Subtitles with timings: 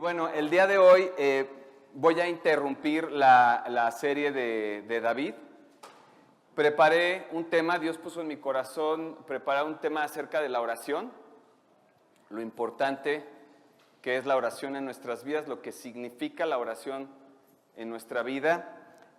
[0.00, 1.46] bueno, el día de hoy eh,
[1.92, 5.34] voy a interrumpir la, la serie de, David.
[6.54, 11.12] Preparé un tema, Dios puso en mi corazón preparar un tema acerca de la oración,
[12.30, 13.26] lo importante
[14.00, 17.10] que es la oración en nuestras vidas, lo que significa la oración
[17.76, 18.74] en nuestra vida.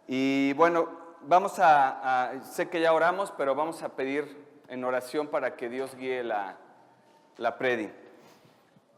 [0.08, 0.90] Y bueno,
[1.22, 4.36] vamos a, a- sé que ya oramos, pero vamos a pedir
[4.68, 6.58] en oración para que Dios guíe la,
[7.38, 7.56] la.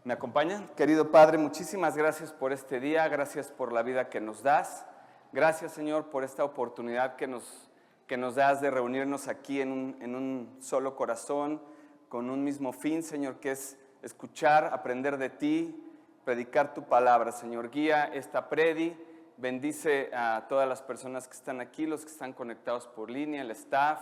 [0.05, 0.67] ¿Me acompañan?
[0.75, 4.85] Querido Padre, muchísimas gracias por este día, gracias por la vida que nos das.
[5.31, 7.71] Gracias, Señor, por esta oportunidad que nos,
[8.05, 11.61] que nos das de reunirnos aquí en un, en un solo corazón,
[12.09, 15.89] con un mismo fin, Señor, que es escuchar, aprender de ti,
[16.25, 17.69] predicar tu palabra, Señor.
[17.69, 18.97] Guía esta predi,
[19.37, 23.51] bendice a todas las personas que están aquí, los que están conectados por línea, el
[23.51, 24.01] staff,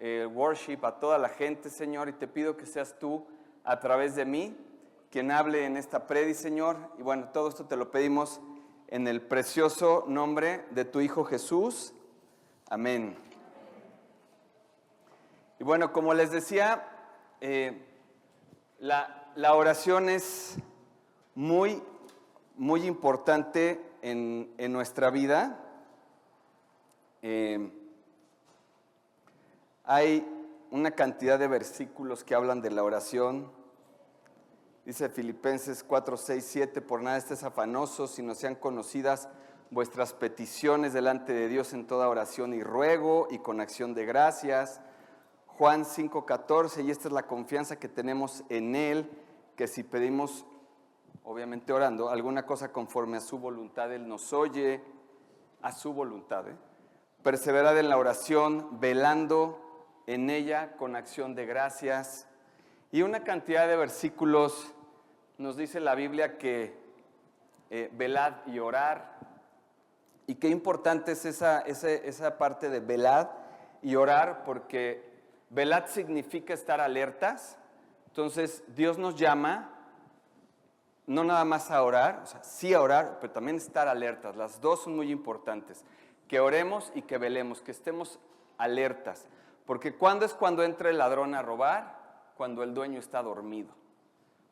[0.00, 3.26] el worship, a toda la gente, Señor, y te pido que seas tú
[3.64, 4.66] a través de mí
[5.10, 6.76] quien hable en esta predi, Señor.
[6.98, 8.40] Y bueno, todo esto te lo pedimos
[8.86, 11.92] en el precioso nombre de tu Hijo Jesús.
[12.68, 13.16] Amén.
[15.58, 16.86] Y bueno, como les decía,
[17.40, 17.84] eh,
[18.78, 20.56] la, oración es
[21.34, 21.82] muy,
[22.56, 25.60] muy importante en, en nuestra vida.
[27.22, 27.70] Eh,
[29.84, 30.26] hay
[30.70, 33.50] una cantidad de versículos que hablan de la oración.
[34.90, 39.28] Dice Filipenses 4, 6, 7, por nada estés afanoso, sino sean conocidas
[39.70, 44.80] vuestras peticiones delante de Dios en toda oración y ruego y con acción de gracias.
[45.46, 49.08] Juan 5, 14, y esta es la confianza que tenemos en Él,
[49.54, 50.44] que si pedimos,
[51.22, 54.82] obviamente orando, alguna cosa conforme a su voluntad, Él nos oye
[55.62, 56.48] a su voluntad.
[56.48, 56.56] ¿eh?
[57.22, 62.26] Perseverad en la oración, velando en ella con acción de gracias.
[62.90, 64.74] Y una cantidad de versículos
[65.40, 66.78] nos dice la Biblia que
[67.70, 69.18] eh, velad y orar.
[70.26, 73.28] Y qué importante es esa, ese- esa parte de velad
[73.82, 75.02] y orar, porque
[75.48, 77.56] velad significa estar alertas.
[78.08, 79.70] Entonces Dios nos llama
[81.06, 84.36] no nada más a orar, o sea, sí a orar, pero también estar alertas.
[84.36, 85.84] Las dos son muy importantes.
[86.28, 88.20] Que oremos y que velemos, que estemos
[88.58, 89.26] alertas.
[89.66, 91.98] Porque ¿cuándo es cuando entra el ladrón a robar?
[92.36, 93.79] Cuando el dueño está dormido.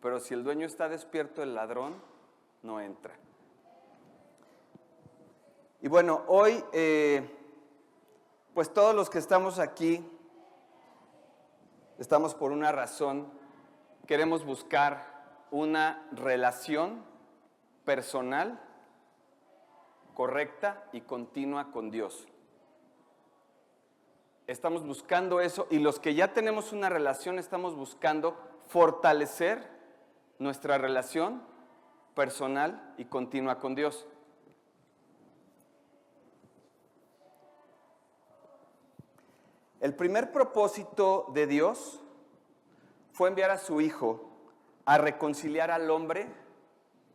[0.00, 2.00] Pero si el dueño está despierto, el ladrón
[2.62, 3.14] no entra.
[5.81, 7.28] Y bueno, hoy, eh,
[8.54, 10.04] pues todos los que estamos aquí,
[11.98, 13.31] estamos por una razón,
[14.06, 17.04] queremos buscar una relación
[17.84, 18.60] personal,
[20.14, 22.26] correcta y continua con Dios.
[24.48, 29.77] Estamos buscando eso y los que ya tenemos una relación estamos buscando fortalecer
[30.38, 31.43] nuestra relación
[32.15, 34.06] personal y continua con Dios.
[39.81, 42.00] El primer propósito de Dios
[43.12, 44.28] fue enviar a su Hijo
[44.84, 46.26] a reconciliar al hombre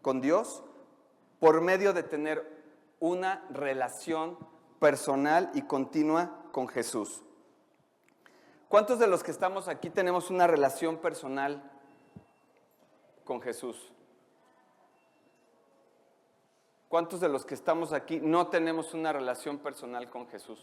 [0.01, 0.63] con Dios
[1.39, 2.63] por medio de tener
[2.99, 4.37] una relación
[4.79, 7.23] personal y continua con Jesús.
[8.69, 11.72] ¿Cuántos de los que estamos aquí tenemos una relación personal
[13.23, 13.91] con Jesús?
[16.89, 20.59] ¿Cuántos de los que estamos aquí no tenemos una relación personal con Jesús?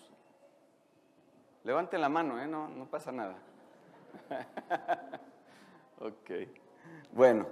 [1.64, 2.46] Levanten la mano, ¿eh?
[2.46, 3.36] no, no pasa nada.
[5.98, 6.30] ok.
[7.12, 7.46] Bueno,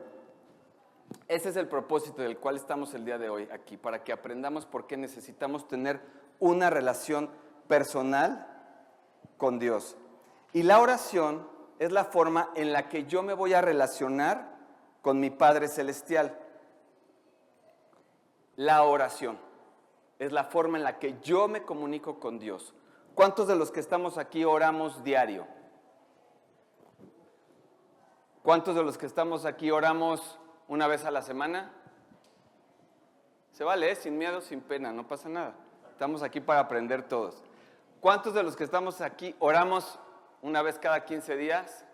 [1.27, 4.65] ese es el propósito del cual estamos el día de hoy aquí, para que aprendamos
[4.65, 6.01] por qué necesitamos tener
[6.39, 7.31] una relación
[7.67, 8.47] personal
[9.37, 9.97] con Dios.
[10.53, 11.49] Y la oración
[11.79, 14.58] es la forma en la que yo me voy a relacionar
[15.03, 16.38] con mi Padre Celestial.
[18.56, 19.38] La oración
[20.19, 22.75] es la forma en la que yo me comunico con Dios.
[23.14, 25.47] ¿Cuántos de los que estamos aquí oramos diario?
[28.42, 30.38] ¿Cuántos de los que estamos aquí oramos
[30.69, 31.72] una vez a la semana?
[33.53, 33.97] Se vale, ¿eh?
[33.97, 35.54] sin miedo, sin pena, no pasa nada.
[35.91, 37.42] Estamos aquí para aprender todos.
[38.01, 39.98] ¿Cuántos de los que estamos aquí oramos
[40.42, 41.84] una vez cada 15 días?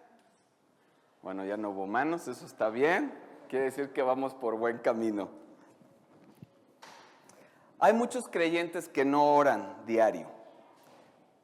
[1.25, 3.11] Bueno, ya no hubo manos, eso está bien.
[3.49, 5.31] Quiere decir que vamos por buen camino.
[7.79, 10.27] Hay muchos creyentes que no oran diario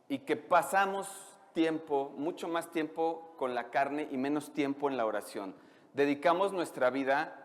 [0.06, 1.08] y que pasamos
[1.54, 5.54] tiempo, mucho más tiempo con la carne y menos tiempo en la oración.
[5.94, 7.42] Dedicamos nuestra vida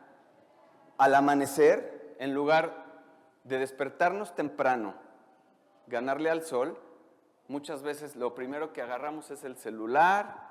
[0.98, 2.84] al amanecer en lugar
[3.46, 4.94] de despertarnos temprano,
[5.88, 6.78] ganarle al sol.
[7.48, 10.46] Muchas veces lo primero que agarramos es el celular,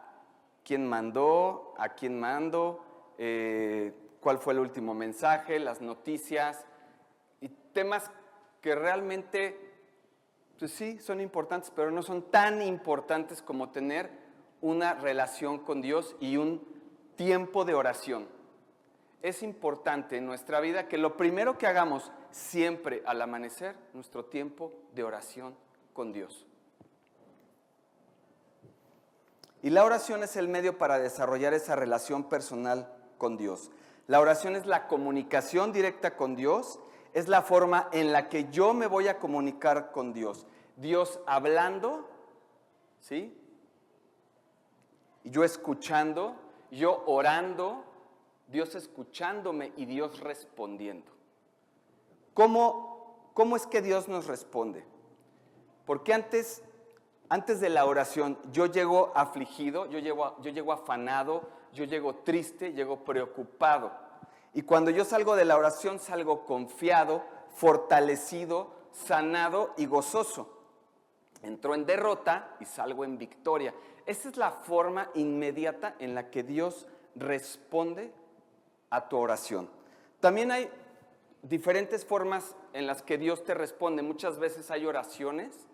[0.64, 2.84] quién mandó, a quién mando,
[3.19, 6.64] eh, cuál fue el último mensaje, las noticias
[7.40, 8.11] y temas
[8.61, 9.58] que realmente,
[10.58, 14.11] pues sí, son importantes, pero no son tan importantes como tener
[14.62, 16.67] una relación con Dios y un
[17.17, 18.26] tiempo de oración.
[19.20, 24.72] Es importante en nuestra vida que lo primero que hagamos siempre al amanecer, nuestro tiempo
[24.94, 25.55] de oración
[25.93, 26.46] con Dios.
[29.64, 33.70] Y la oración es el medio para desarrollar esa relación personal con Dios.
[34.06, 36.78] La oración es la comunicación directa con Dios,
[37.14, 40.46] es la forma en la que yo me voy a comunicar con Dios.
[40.76, 42.06] Dios hablando,
[43.00, 43.34] ¿sí?
[45.22, 46.37] Yo escuchando,
[46.70, 47.87] yo orando,
[48.49, 51.10] Dios escuchándome y Dios respondiendo.
[52.34, 54.84] ¿Cómo, cómo es que Dios nos responde?
[55.87, 56.62] Porque antes,
[57.29, 62.73] antes de la oración yo llego afligido, yo llego, yo llego afanado, yo llego triste,
[62.73, 63.93] llego preocupado.
[64.53, 67.25] Y cuando yo salgo de la oración salgo confiado,
[67.55, 70.49] fortalecido, sanado y gozoso.
[71.43, 73.75] Entro en derrota y salgo en victoria.
[74.06, 76.87] Esa es la forma inmediata en la que Dios
[77.17, 78.12] responde
[78.91, 79.69] a tu oración.
[80.20, 80.70] También hay
[81.43, 84.03] diferentes formas en las que Dios te responde.
[84.03, 85.69] Muchas veces hay oraciones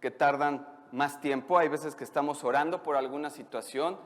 [0.00, 3.98] que tardan más tiempo, hay veces que estamos orando por alguna situación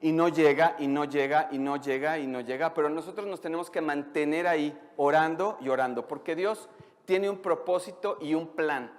[0.00, 3.40] y no llega y no llega y no llega y no llega, pero nosotros nos
[3.40, 6.68] tenemos que mantener ahí orando y orando, porque Dios
[7.04, 8.92] tiene un propósito y un plan.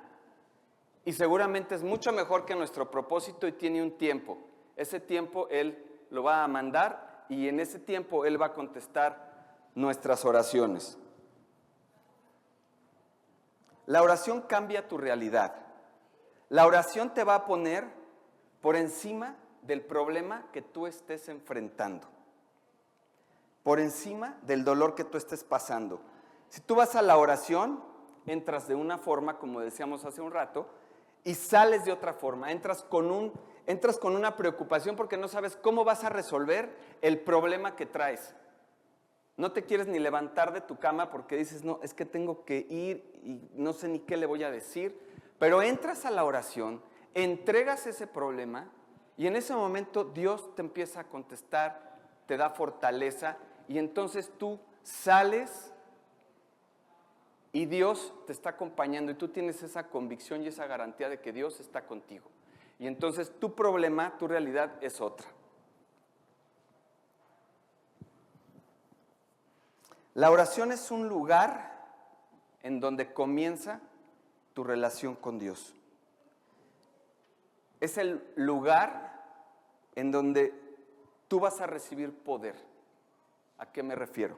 [1.06, 4.38] Y seguramente es mucho mejor que nuestro propósito y tiene un tiempo.
[4.78, 5.78] Ese tiempo Él
[6.10, 9.34] lo va a mandar y en ese tiempo Él va a contestar
[9.76, 10.98] nuestras oraciones.
[13.86, 15.63] La oración cambia tu realidad.
[16.54, 17.84] La oración te va a poner
[18.62, 22.08] por encima del problema que tú estés enfrentando,
[23.64, 26.00] por encima del dolor que tú estés pasando.
[26.50, 27.84] Si tú vas a la oración,
[28.28, 30.70] entras de una forma, como decíamos hace un rato,
[31.24, 33.34] y sales de otra forma, entras con, un,
[33.66, 38.36] entras con una preocupación porque no sabes cómo vas a resolver el problema que traes.
[39.38, 42.68] No te quieres ni levantar de tu cama porque dices, no, es que tengo que
[42.70, 45.12] ir y no sé ni qué le voy a decir.
[45.44, 46.82] Pero entras a la oración,
[47.14, 48.70] entregas ese problema
[49.18, 53.36] y en ese momento Dios te empieza a contestar, te da fortaleza
[53.68, 55.74] y entonces tú sales
[57.52, 61.34] y Dios te está acompañando y tú tienes esa convicción y esa garantía de que
[61.34, 62.30] Dios está contigo.
[62.80, 65.28] Y entonces tu problema, tu realidad es otra.
[70.14, 71.84] La oración es un lugar
[72.62, 73.82] en donde comienza
[74.54, 75.74] tu relación con Dios.
[77.80, 79.24] Es el lugar
[79.96, 80.54] en donde
[81.28, 82.56] tú vas a recibir poder.
[83.58, 84.38] ¿A qué me refiero?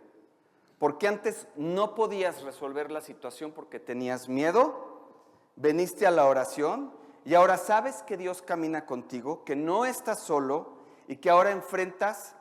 [0.79, 5.09] Porque antes no podías resolver la situación porque tenías miedo,
[5.55, 6.91] veniste a la oración
[7.23, 10.73] y ahora sabes que Dios camina contigo, que no estás solo
[11.07, 12.35] y que ahora enfrentas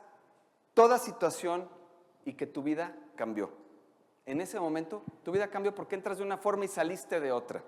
[0.73, 1.69] toda situación
[2.25, 3.64] y que tu vida cambió.
[4.25, 7.63] En ese momento tu vida cambió porque entras de una forma y saliste de otra.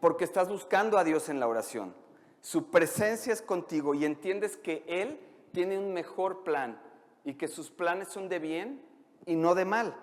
[0.00, 1.94] Porque estás buscando a Dios en la oración.
[2.40, 5.20] Su presencia es contigo y entiendes que Él
[5.52, 6.80] tiene un mejor plan
[7.24, 8.82] y que sus planes son de bien
[9.26, 9.96] y no de mal.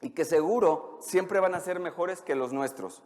[0.00, 3.02] Y que seguro siempre van a ser mejores que los nuestros.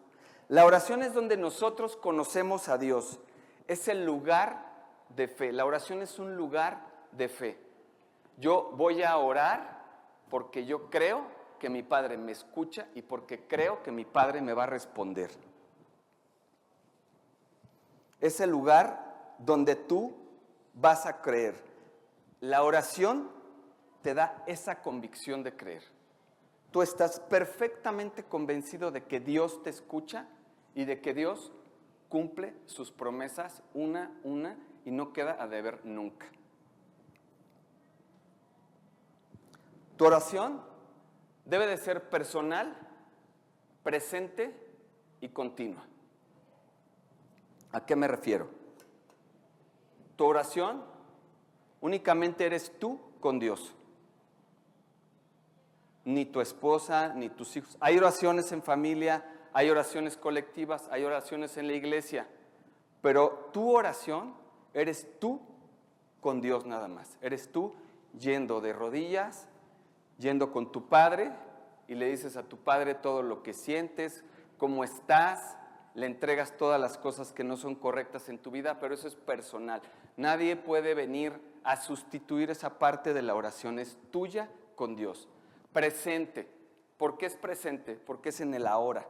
[0.48, 3.18] La oración es donde nosotros conocemos a Dios.
[3.66, 4.72] Es el lugar
[5.08, 5.52] de fe.
[5.52, 7.58] La oración es un lugar de fe.
[8.36, 9.82] Yo voy a orar
[10.28, 11.22] porque yo creo
[11.64, 15.30] que mi Padre me escucha y porque creo que mi Padre me va a responder.
[18.20, 20.14] Es el lugar donde tú
[20.74, 21.54] vas a creer.
[22.42, 23.30] La oración
[24.02, 25.84] te da esa convicción de creer.
[26.70, 30.28] Tú estás perfectamente convencido de que Dios te escucha
[30.74, 31.50] y de que Dios
[32.10, 36.26] cumple sus promesas una, una y no queda a deber nunca.
[39.96, 40.73] Tu oración
[41.44, 42.76] debe de ser personal,
[43.82, 44.54] presente
[45.20, 45.84] y continua.
[47.72, 48.48] ¿A qué me refiero?
[50.16, 50.82] Tu oración
[51.80, 53.74] únicamente eres tú con Dios.
[56.04, 57.76] Ni tu esposa, ni tus hijos.
[57.80, 62.28] Hay oraciones en familia, hay oraciones colectivas, hay oraciones en la iglesia.
[63.00, 64.34] Pero tu oración
[64.72, 65.40] eres tú
[66.20, 67.16] con Dios nada más.
[67.20, 67.74] Eres tú
[68.18, 69.48] yendo de rodillas
[70.18, 71.32] yendo con tu padre
[71.88, 74.24] y le dices a tu padre todo lo que sientes,
[74.58, 75.56] cómo estás,
[75.94, 79.14] le entregas todas las cosas que no son correctas en tu vida, pero eso es
[79.14, 79.80] personal.
[80.16, 85.28] Nadie puede venir a sustituir esa parte de la oración, es tuya con Dios.
[85.72, 86.48] Presente.
[86.98, 87.96] ¿Por qué es presente?
[87.96, 89.06] Porque es en el ahora.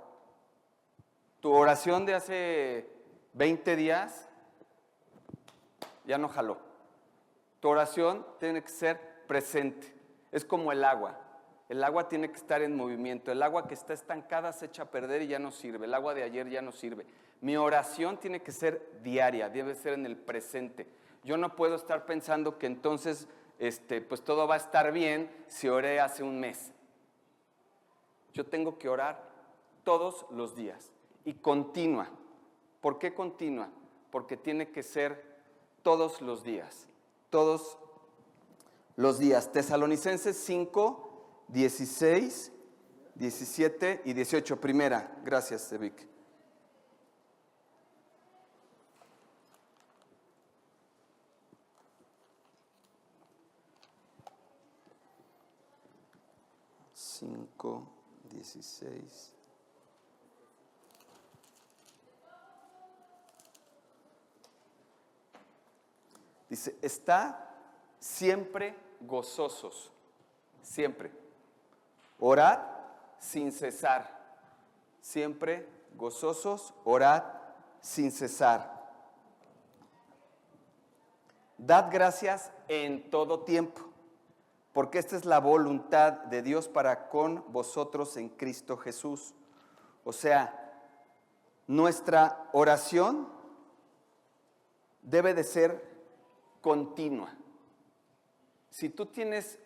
[1.40, 2.88] Tu oración de hace
[3.34, 4.28] 20 días
[6.04, 6.58] ya no jaló.
[7.60, 9.93] Tu oración tiene que ser presente.
[10.34, 11.16] Es como el agua.
[11.68, 13.30] El agua tiene que estar en movimiento.
[13.30, 15.86] El agua que está estancada se echa a perder y ya no sirve.
[15.86, 17.06] El agua de ayer ya no sirve.
[17.40, 20.88] Mi oración tiene que ser diaria, debe ser en el presente.
[21.22, 23.28] Yo no puedo estar pensando que entonces
[23.60, 26.72] este, pues todo va a estar bien si oré hace un mes.
[28.32, 29.22] Yo tengo que orar
[29.84, 30.90] todos los días
[31.24, 32.08] y continua.
[32.80, 33.68] ¿Por qué continua?
[34.10, 35.22] Porque tiene que ser
[35.84, 36.88] todos los días,
[37.30, 37.78] todos
[38.96, 39.50] los días.
[39.52, 42.52] Tesalonicenses 5, 16,
[43.14, 44.60] 17 y 18.
[44.60, 46.06] Primera, gracias, Evic.
[56.94, 57.88] Cinco,
[58.30, 59.32] dieciséis.
[66.48, 67.50] Dice, está
[67.98, 69.92] siempre gozosos,
[70.62, 71.12] siempre.
[72.18, 72.60] Orad
[73.18, 74.10] sin cesar,
[75.00, 77.24] siempre gozosos, orad
[77.80, 78.74] sin cesar.
[81.58, 83.80] Dad gracias en todo tiempo,
[84.72, 89.34] porque esta es la voluntad de Dios para con vosotros en Cristo Jesús.
[90.04, 90.82] O sea,
[91.66, 93.28] nuestra oración
[95.02, 95.94] debe de ser
[96.60, 97.34] continua.
[98.74, 99.60] Si tú tienes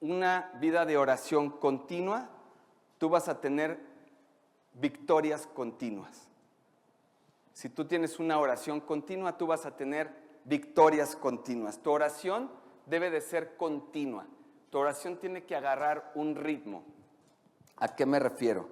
[0.00, 2.30] una vida de oración continua,
[2.98, 3.80] tú vas a tener
[4.74, 6.28] victorias continuas.
[7.52, 10.14] Si tú tienes una oración continua, tú vas a tener
[10.44, 11.82] victorias continuas.
[11.82, 12.52] Tu oración
[12.86, 14.28] debe de ser continua.
[14.70, 16.84] Tu oración tiene que agarrar un ritmo.
[17.78, 18.68] ¿A qué me refiero?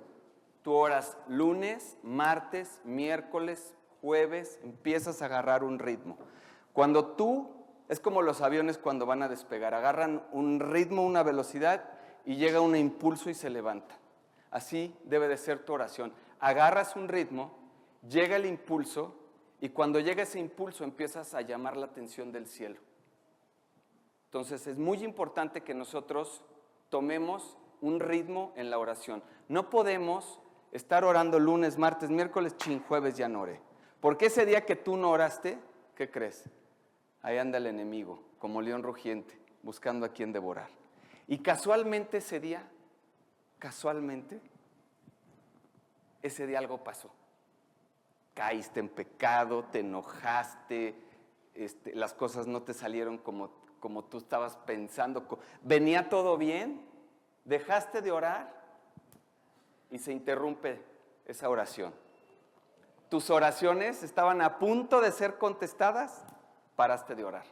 [0.62, 6.16] Tú oras lunes, martes, miércoles, jueves, empiezas a agarrar un ritmo.
[6.73, 7.60] Cuando tú
[7.90, 11.90] es como los aviones cuando van a despegar, agarran un ritmo, una velocidad
[12.25, 13.97] y llega un impulso y se levanta.
[14.52, 16.12] Así debe de ser tu oración.
[16.38, 17.50] Agarras un ritmo,
[18.09, 19.16] llega el impulso
[19.61, 22.78] y cuando llega ese impulso empiezas a llamar la atención del cielo.
[24.26, 26.44] Entonces es muy importante que nosotros
[26.90, 29.20] tomemos un ritmo en la oración.
[29.49, 30.38] No podemos
[30.70, 33.61] estar orando lunes, martes, miércoles, chin, jueves ya no oré.
[33.99, 35.59] Porque ese día que tú no oraste,
[35.97, 36.49] ¿qué crees?
[37.22, 40.68] Ahí anda el enemigo, como león rugiente, buscando a quien devorar.
[41.26, 42.68] Y casualmente ese día,
[43.58, 44.40] casualmente,
[46.22, 47.10] ese día algo pasó.
[48.34, 50.94] Caíste en pecado, te enojaste,
[51.54, 53.50] este, las cosas no te salieron como,
[53.80, 55.26] como tú estabas pensando.
[55.62, 56.84] Venía todo bien,
[57.44, 58.60] dejaste de orar
[59.90, 60.80] y se interrumpe
[61.26, 61.92] esa oración.
[63.08, 66.24] Tus oraciones estaban a punto de ser contestadas
[66.80, 67.44] paraste de orar.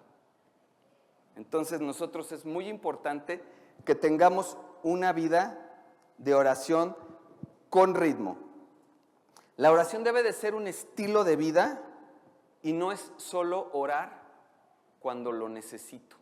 [1.36, 3.44] Entonces nosotros es muy importante
[3.84, 5.84] que tengamos una vida
[6.16, 6.96] de oración
[7.68, 8.38] con ritmo.
[9.58, 11.82] La oración debe de ser un estilo de vida
[12.62, 14.22] y no es solo orar
[14.98, 16.16] cuando lo necesito.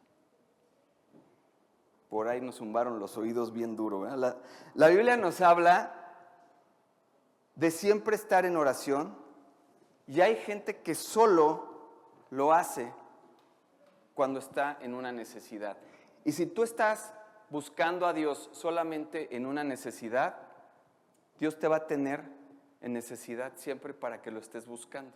[2.10, 4.04] Por ahí nos zumbaron los oídos bien duro.
[4.16, 4.36] La,
[4.74, 5.94] la Biblia nos habla
[7.54, 9.16] de siempre estar en oración
[10.08, 11.75] y hay gente que solo
[12.30, 12.92] lo hace
[14.14, 15.76] cuando está en una necesidad.
[16.24, 17.12] Y si tú estás
[17.50, 20.36] buscando a Dios solamente en una necesidad,
[21.38, 22.24] Dios te va a tener
[22.80, 25.12] en necesidad siempre para que lo estés buscando.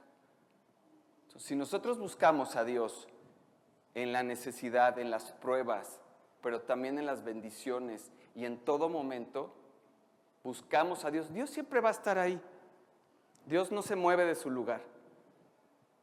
[1.37, 3.09] si nosotros buscamos a Dios
[3.95, 6.00] en la necesidad, en las pruebas,
[6.43, 9.55] pero también en las bendiciones y en todo momento,
[10.43, 12.40] buscamos a Dios, Dios siempre va a estar ahí.
[13.47, 14.83] Dios no se mueve de su lugar.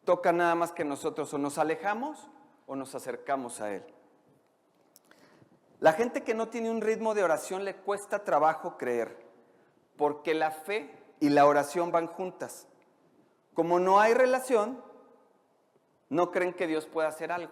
[0.08, 2.30] Toca nada más que nosotros o nos alejamos
[2.66, 3.84] o nos acercamos a Él.
[5.82, 9.18] La gente que no tiene un ritmo de oración le cuesta trabajo creer,
[9.98, 12.70] porque la fe y la oración van juntas.
[13.54, 14.82] Como no hay relación,
[16.08, 17.52] no creen que Dios pueda hacer algo.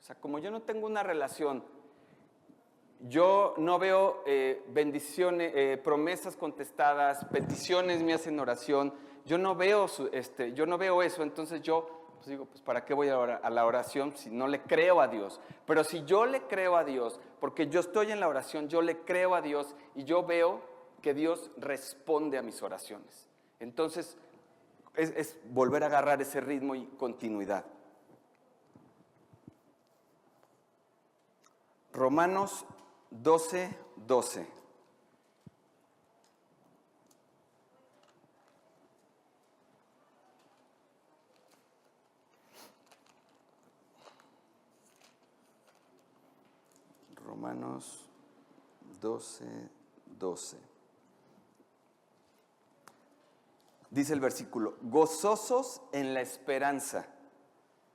[0.00, 1.62] O sea, como yo no tengo una relación,
[3.00, 8.94] yo no veo eh, bendiciones, eh, promesas contestadas, peticiones me hacen oración,
[9.26, 12.94] yo no veo, este, yo no veo eso, entonces yo pues digo, pues ¿para qué
[12.94, 15.40] voy a la oración si no le creo a Dios?
[15.66, 18.98] Pero si yo le creo a Dios, porque yo estoy en la oración, yo le
[19.00, 20.60] creo a Dios y yo veo
[21.02, 23.28] que Dios responde a mis oraciones.
[23.60, 24.16] Entonces,
[24.94, 27.64] es, es volver a agarrar ese ritmo y continuidad.
[31.92, 32.64] Romanos
[33.10, 34.55] 12, 12.
[47.46, 48.00] Romanos
[49.00, 49.44] 12,
[50.18, 50.58] 12.
[53.88, 57.06] Dice el versículo, gozosos en la esperanza,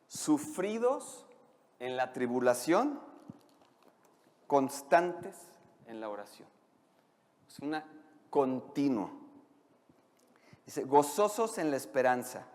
[0.08, 1.26] sufridos
[1.80, 3.02] en la tribulación,
[4.48, 5.36] constantes
[5.86, 6.48] en la oración.
[7.46, 7.84] Es una
[8.30, 9.12] continua.
[10.66, 12.48] Dice, gozosos en la esperanza.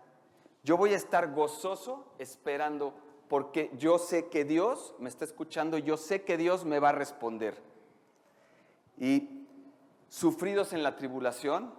[0.63, 2.95] Yo voy a estar gozoso esperando
[3.27, 6.93] porque yo sé que Dios me está escuchando, yo sé que Dios me va a
[6.93, 7.61] responder.
[8.97, 9.47] Y
[10.09, 11.73] sufridos en la tribulación,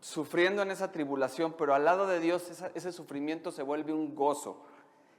[0.00, 4.62] sufriendo en esa tribulación, pero al lado de Dios ese sufrimiento se vuelve un gozo.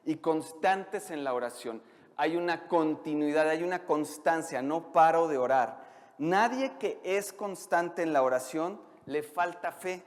[0.06, 1.82] Y constantes en la oración.
[2.16, 5.84] Hay una continuidad, hay una constancia, no paro de orar.
[6.20, 10.04] Nadie que es constante en la oración le falta fe.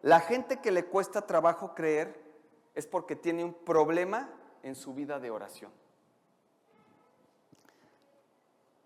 [0.00, 2.24] La gente que le cuesta trabajo creer
[2.74, 4.30] es porque tiene un problema
[4.66, 5.70] en su vida de oración.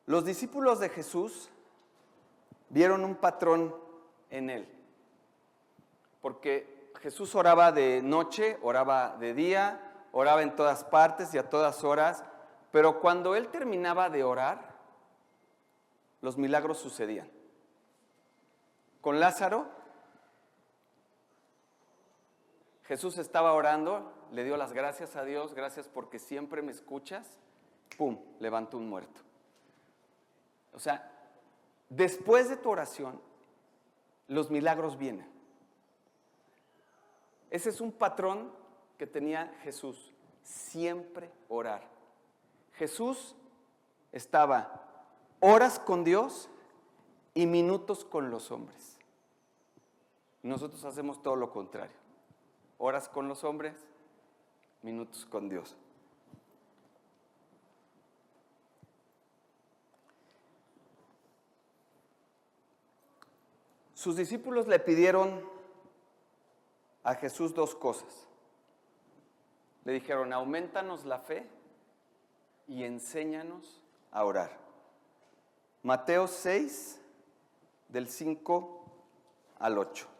[0.04, 1.48] Los discípulos de Jesús
[2.68, 3.74] vieron un patrón
[4.28, 4.68] en él,
[6.20, 11.82] porque Jesús oraba de noche, oraba de día, oraba en todas partes y a todas
[11.82, 12.24] horas,
[12.72, 14.74] pero cuando él terminaba de orar,
[16.20, 17.30] los milagros sucedían.
[19.00, 19.66] Con Lázaro,
[22.84, 27.26] Jesús estaba orando, le dio las gracias a Dios, gracias porque siempre me escuchas,
[27.96, 29.20] ¡pum!, levantó un muerto.
[30.72, 31.10] O sea,
[31.88, 33.20] después de tu oración,
[34.28, 35.28] los milagros vienen.
[37.50, 38.52] Ese es un patrón
[38.96, 41.88] que tenía Jesús, siempre orar.
[42.74, 43.34] Jesús
[44.12, 44.86] estaba
[45.40, 46.48] horas con Dios
[47.34, 48.98] y minutos con los hombres.
[50.42, 51.96] Nosotros hacemos todo lo contrario.
[52.78, 53.74] Horas con los hombres,
[54.82, 55.76] minutos con Dios.
[63.94, 65.44] Sus discípulos le pidieron
[67.04, 68.26] a Jesús dos cosas.
[69.84, 71.46] Le dijeron, aumentanos la fe
[72.66, 74.58] y enséñanos a orar.
[75.82, 77.00] Mateo 6,
[77.88, 78.84] del 5
[79.58, 80.19] al 8.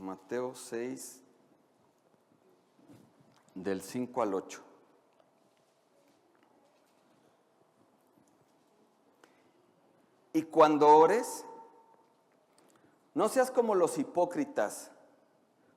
[0.00, 1.20] Mateo 6,
[3.54, 4.62] del 5 al 8.
[10.32, 11.44] Y cuando ores,
[13.14, 14.90] no seas como los hipócritas,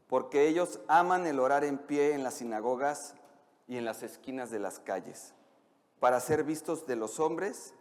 [0.08, 3.16] porque ellos aman el orar en pie en las sinagogas
[3.68, 5.34] y en las esquinas de las calles,
[6.00, 7.74] para ser vistos de los hombres.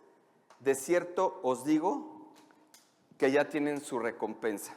[0.59, 2.33] De cierto os digo
[3.17, 4.75] que ya tienen su recompensa.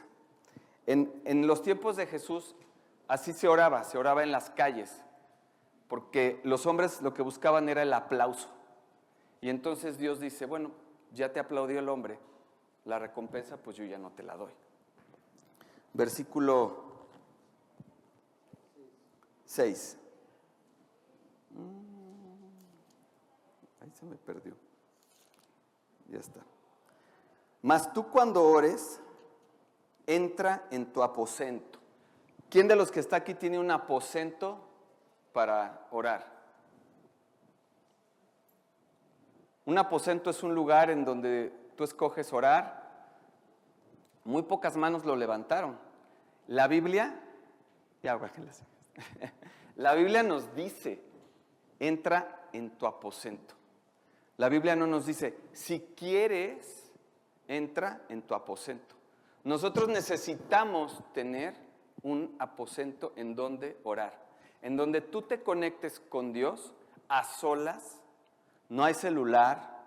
[0.86, 2.54] En, los tiempos de Jesús
[3.08, 5.02] así se oraba, se oraba en las calles,
[5.88, 8.48] porque los hombres lo que buscaban era el aplauso.
[9.40, 10.70] Y entonces Dios dice, bueno,
[11.12, 12.18] ya te aplaudió el hombre,
[12.84, 14.52] la recompensa pues yo ya no te la doy.
[15.92, 16.84] Versículo
[19.46, 19.98] 6.
[21.50, 22.44] Mm,
[23.82, 24.54] ahí se me perdió.
[26.08, 26.40] Ya está.
[27.62, 29.00] Mas tú cuando ores,
[30.06, 31.78] entra en tu aposento.
[32.48, 34.58] ¿Quién de los que está aquí tiene un aposento
[35.32, 36.36] para orar?
[39.64, 42.86] Un aposento es un lugar en donde tú escoges orar.
[44.24, 45.78] Muy pocas manos lo levantaron.
[46.46, 47.20] La Biblia,
[48.02, 48.18] ya
[49.76, 51.02] La Biblia nos dice,
[51.80, 53.54] entra en tu aposento.
[54.36, 56.90] La Biblia no nos dice, si quieres,
[57.48, 58.95] entra en tu aposento.
[59.46, 61.54] Nosotros necesitamos tener
[62.02, 64.12] un aposento en donde orar,
[64.60, 66.74] en donde tú te conectes con Dios
[67.06, 68.02] a solas,
[68.68, 69.84] no hay celular,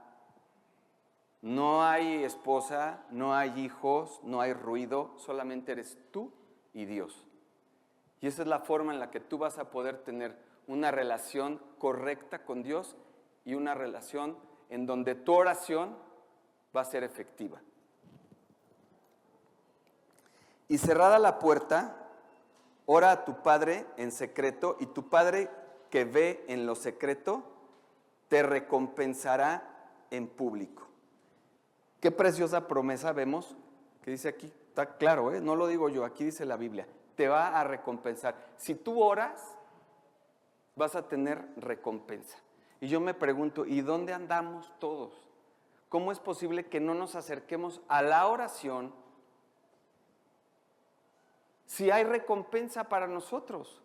[1.42, 6.32] no hay esposa, no hay hijos, no hay ruido, solamente eres tú
[6.74, 7.26] y Dios.
[8.22, 11.62] Y esa es la forma en la que tú vas a poder tener una relación
[11.78, 12.96] correcta con Dios
[13.44, 14.38] y una relación
[14.70, 15.98] en donde tu oración
[16.74, 17.60] va a ser efectiva.
[20.70, 21.98] Y cerrada la puerta,
[22.86, 25.50] ora a tu Padre en secreto y tu Padre
[25.90, 27.44] que ve en lo secreto
[28.30, 29.64] te recompensará
[30.12, 30.88] en público.
[32.00, 33.58] Qué preciosa promesa vemos
[34.04, 35.42] que dice aquí, está claro, ¿eh?
[35.42, 38.36] no lo digo yo, aquí dice la Biblia, te va a recompensar.
[38.58, 39.58] Si tú oras,
[40.76, 42.38] vas a tener recompensa.
[42.80, 45.12] Y yo me pregunto, ¿y dónde andamos todos?
[45.90, 48.94] ¿Cómo es posible que no nos acerquemos a la oración
[51.70, 53.80] si hay recompensa para nosotros?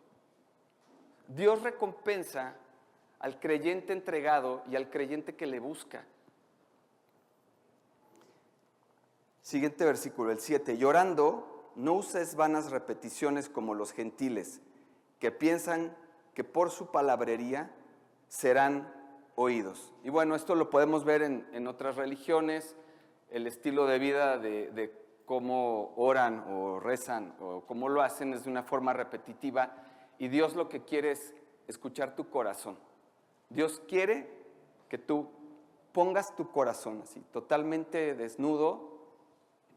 [1.28, 2.56] Dios recompensa
[3.18, 6.06] al creyente entregado y al creyente que le busca.
[9.42, 10.78] Siguiente versículo, el 7.
[10.78, 14.62] Llorando, no uses vanas repeticiones como los gentiles,
[15.18, 15.94] que piensan
[16.32, 17.70] que por su palabrería
[18.28, 18.90] serán
[19.34, 19.92] oídos.
[20.04, 22.76] Y bueno, esto lo podemos ver en, otras religiones,
[23.30, 28.44] el estilo de vida de, de cómo oran o rezan o cómo lo hacen es
[28.44, 29.72] de una forma repetitiva
[30.18, 31.34] y Dios lo que quiere es
[31.66, 32.78] escuchar tu corazón.
[33.48, 34.28] Dios quiere
[34.88, 35.28] que tú
[35.92, 38.94] pongas tu corazón así, totalmente desnudo,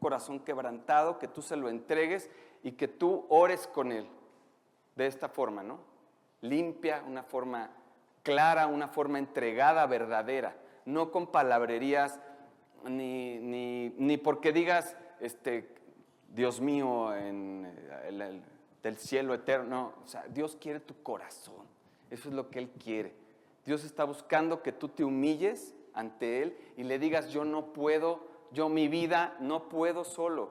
[0.00, 2.30] corazón quebrantado, que tú se lo entregues
[2.62, 4.08] y que tú ores con Él
[4.96, 5.78] de esta forma, ¿no?
[6.40, 7.70] Limpia, una forma
[8.22, 12.20] clara, una forma entregada, verdadera, no con palabrerías,
[12.84, 15.68] ni, ni, porque digas, este,
[16.34, 17.72] Dios mío, en
[18.06, 18.42] el,
[18.82, 21.66] del cielo eterno, o sea, Dios quiere tu corazón,
[22.10, 23.12] eso es lo que Él quiere.
[23.66, 28.28] Dios está buscando que tú te humilles ante Él y le digas, yo no puedo
[28.52, 30.50] yo mi vida no puedo solo,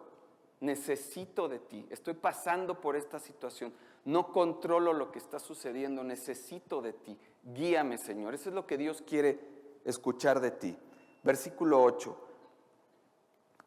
[0.59, 3.73] necesito de ti, estoy pasando por esta situación,
[4.05, 8.77] no controlo lo que está sucediendo, necesito de ti, guíame Señor, eso es lo que
[8.77, 9.39] Dios quiere
[9.85, 10.77] escuchar de ti.
[11.23, 12.26] Versículo 8,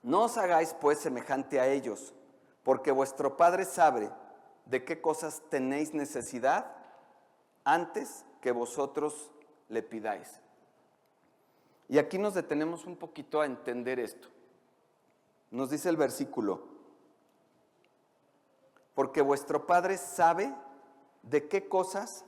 [0.03, 2.15] no os hagáis pues semejante a ellos,
[2.63, 4.11] porque vuestro Padre sabe
[4.67, 6.73] de qué cosas tenéis necesidad
[7.65, 9.31] antes que vosotros
[9.69, 10.41] le pidáis.
[11.89, 14.29] Y aquí nos detenemos un poquito a entender esto.
[15.51, 16.63] Nos dice el versículo,
[18.95, 20.55] porque vuestro Padre sabe
[21.23, 22.25] de qué cosas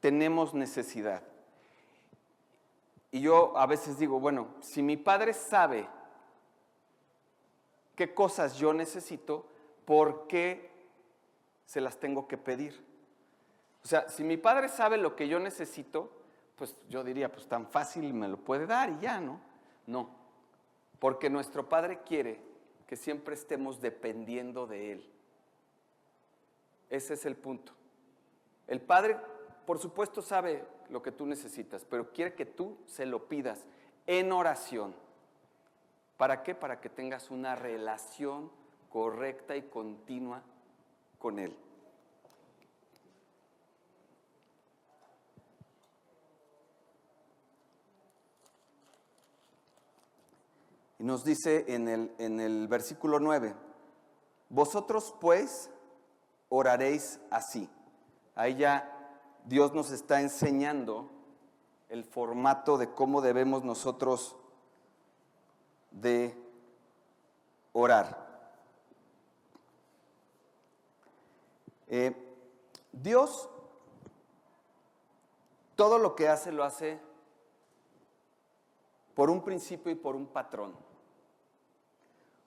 [0.00, 1.22] tenemos necesidad.
[3.10, 5.88] Y yo a veces digo, bueno, si mi Padre sabe
[7.96, 9.46] qué cosas yo necesito,
[9.84, 10.70] ¿por qué
[11.64, 12.84] se las tengo que pedir?
[13.82, 16.10] O sea, si mi Padre sabe lo que yo necesito,
[16.56, 19.40] pues yo diría, pues tan fácil me lo puede dar y ya, ¿no?
[19.86, 20.10] No,
[20.98, 22.40] porque nuestro Padre quiere
[22.86, 25.12] que siempre estemos dependiendo de Él.
[26.88, 27.72] Ese es el punto.
[28.66, 29.18] El Padre,
[29.66, 33.64] por supuesto, sabe lo que tú necesitas, pero quiere que tú se lo pidas
[34.06, 34.94] en oración.
[36.16, 36.54] ¿Para qué?
[36.54, 38.50] Para que tengas una relación
[38.88, 40.42] correcta y continua
[41.18, 41.56] con Él.
[50.98, 53.54] Y nos dice en el, en el versículo 9,
[54.48, 55.70] vosotros pues
[56.48, 57.68] oraréis así.
[58.34, 58.92] Ahí ya
[59.44, 61.10] Dios nos está enseñando
[61.90, 64.36] el formato de cómo debemos nosotros
[65.90, 66.36] de
[67.72, 68.26] orar.
[71.88, 72.14] Eh,
[72.92, 73.48] Dios
[75.76, 76.98] todo lo que hace lo hace
[79.14, 80.74] por un principio y por un patrón.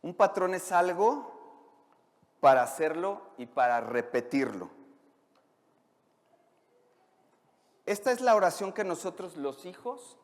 [0.01, 1.31] Un patrón es algo
[2.39, 4.69] para hacerlo y para repetirlo.
[7.85, 10.17] Esta es la oración que nosotros los hijos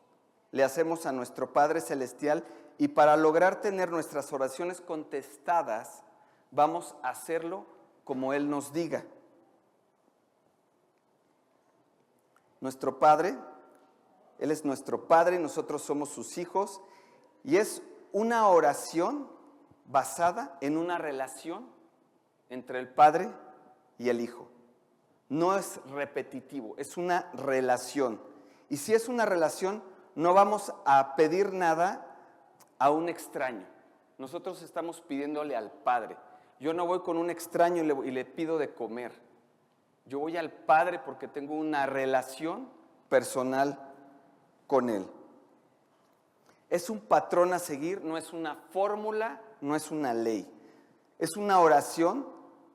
[0.52, 2.44] le hacemos a nuestro Padre Celestial
[2.78, 6.02] y para lograr tener nuestras oraciones contestadas
[6.50, 7.66] vamos a hacerlo
[8.04, 9.04] como Él nos diga.
[12.60, 13.36] Nuestro Padre,
[14.38, 16.80] Él es nuestro Padre nosotros somos sus hijos
[17.44, 19.28] y es una oración
[19.86, 21.68] basada en una relación
[22.48, 23.30] entre el Padre
[23.98, 24.48] y el Hijo.
[25.28, 28.20] No es repetitivo, es una relación.
[28.68, 29.82] Y si es una relación,
[30.14, 32.15] no vamos a pedir nada
[32.78, 33.66] a un extraño.
[34.18, 36.16] Nosotros estamos pidiéndole al Padre.
[36.60, 39.12] Yo no voy con un extraño y le, y le pido de comer.
[40.06, 42.68] Yo voy al Padre porque tengo una relación
[43.08, 43.78] personal
[44.66, 45.06] con Él.
[46.70, 50.48] Es un patrón a seguir, no es una fórmula no es una ley.
[51.18, 52.26] Es una oración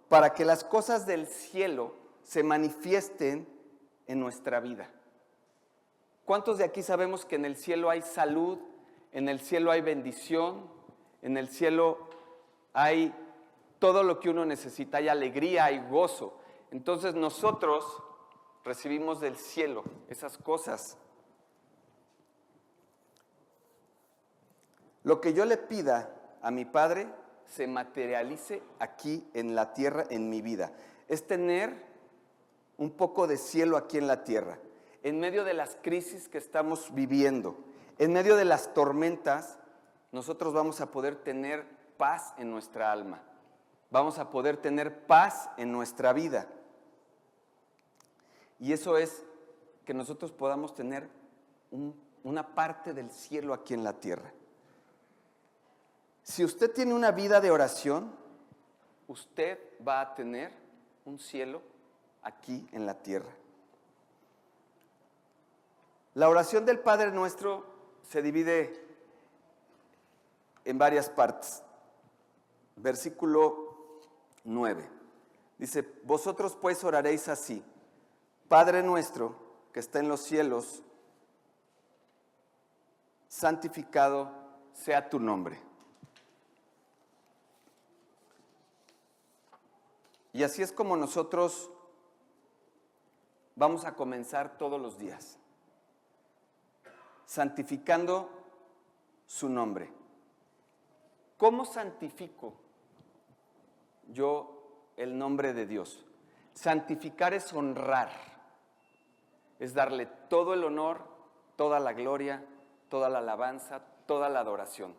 [0.09, 3.47] para que las cosas del cielo se manifiesten
[4.07, 4.89] en nuestra vida.
[6.25, 8.59] ¿Cuántos de aquí sabemos que en el cielo hay salud,
[9.11, 10.69] en el cielo hay bendición,
[11.21, 12.09] en el cielo
[12.73, 13.13] hay
[13.79, 16.37] todo lo que uno necesita, hay alegría, hay gozo?
[16.71, 18.01] Entonces nosotros
[18.63, 20.97] recibimos del cielo esas cosas.
[25.03, 27.07] Lo que yo le pida a mi Padre
[27.45, 30.71] se materialice aquí en la tierra, en mi vida.
[31.07, 31.75] es tener
[32.77, 34.59] un poco de cielo aquí en la tierra.
[35.03, 37.57] En medio de las crisis que estamos viviendo,
[37.97, 39.57] en medio de las tormentas,
[40.11, 41.65] nosotros vamos a poder tener
[41.97, 43.21] paz en nuestra alma.
[43.89, 46.47] Vamos a poder tener paz en nuestra vida.
[48.59, 49.23] Y eso es
[49.85, 51.09] que nosotros podamos tener
[52.23, 54.31] una parte del cielo aquí en la tierra.
[56.23, 58.15] Si usted tiene una vida de oración,
[59.07, 60.53] usted va a tener
[61.05, 61.61] un cielo
[62.21, 63.31] aquí en la tierra.
[66.13, 67.70] La oración del Padre Nuestro
[68.09, 68.73] se divide
[70.65, 71.63] en varias partes.
[72.75, 74.01] Versículo
[74.43, 74.89] 9.
[75.57, 77.63] Dice, vosotros pues oraréis así.
[78.47, 79.35] Padre nuestro
[79.71, 80.83] que está en los cielos,
[83.27, 84.31] santificado
[84.73, 85.59] sea tu nombre.
[90.33, 91.69] Y así es como nosotros
[93.55, 95.37] vamos a comenzar todos los días,
[97.31, 98.29] santificando
[99.25, 99.89] su nombre.
[101.37, 102.55] ¿Cómo santifico
[104.09, 106.03] yo el nombre de Dios?
[106.53, 108.09] Santificar es honrar
[109.59, 111.03] es darle todo el honor,
[111.55, 112.43] toda la gloria,
[112.89, 114.93] toda la alabanza, toda la adoración.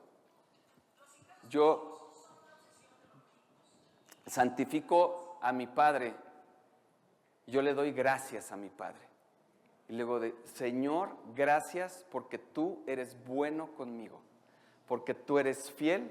[1.50, 2.14] Yo
[4.24, 6.14] santifico a mi Padre,
[7.46, 9.11] yo le doy gracias a mi Padre.
[9.92, 14.22] Y luego de, Señor, gracias porque tú eres bueno conmigo,
[14.88, 16.10] porque tú eres fiel,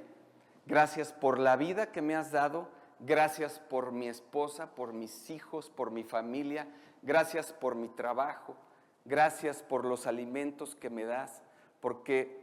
[0.68, 2.68] gracias por la vida que me has dado,
[3.00, 6.68] gracias por mi esposa, por mis hijos, por mi familia,
[7.02, 8.56] gracias por mi trabajo,
[9.04, 11.42] gracias por los alimentos que me das,
[11.80, 12.40] porque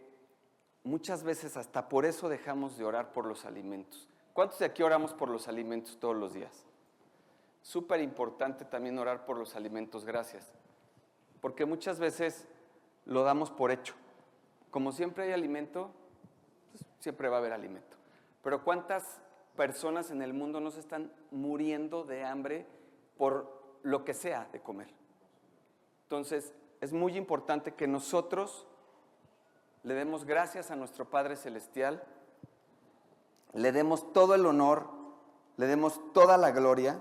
[0.82, 4.08] muchas veces hasta por eso dejamos de orar por los alimentos.
[4.32, 6.64] ¿Cuántos de aquí oramos por los alimentos todos los días?
[7.62, 10.57] Súper importante también orar por los alimentos, gracias.
[11.40, 12.46] Porque muchas veces
[13.04, 13.94] lo damos por hecho.
[14.70, 15.90] Como siempre hay alimento,
[16.72, 17.96] pues, siempre va a haber alimento.
[18.42, 19.20] Pero ¿cuántas
[19.58, 22.64] personas en el mundo no se están muriendo de hambre
[23.16, 24.86] por lo que sea de comer.
[26.04, 28.68] Entonces, es muy importante que nosotros
[29.82, 32.04] le demos gracias a nuestro Padre Celestial,
[33.52, 34.88] le demos todo el honor,
[35.56, 37.00] le demos toda la gloria.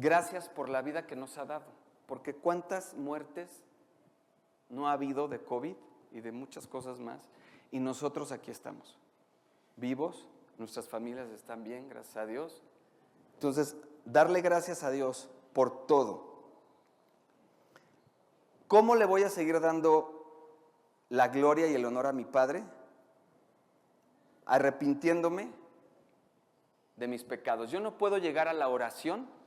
[0.00, 1.66] Gracias por la vida que nos ha dado,
[2.06, 3.64] porque cuántas muertes
[4.68, 5.74] no ha habido de COVID
[6.12, 7.20] y de muchas cosas más,
[7.72, 8.96] y nosotros aquí estamos,
[9.74, 12.62] vivos, nuestras familias están bien, gracias a Dios.
[13.34, 16.44] Entonces, darle gracias a Dios por todo.
[18.68, 20.54] ¿Cómo le voy a seguir dando
[21.08, 22.62] la gloria y el honor a mi Padre?
[24.46, 25.50] Arrepintiéndome
[26.94, 27.72] de mis pecados.
[27.72, 29.37] Yo no puedo llegar a la oración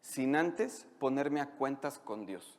[0.00, 2.58] sin antes ponerme a cuentas con Dios.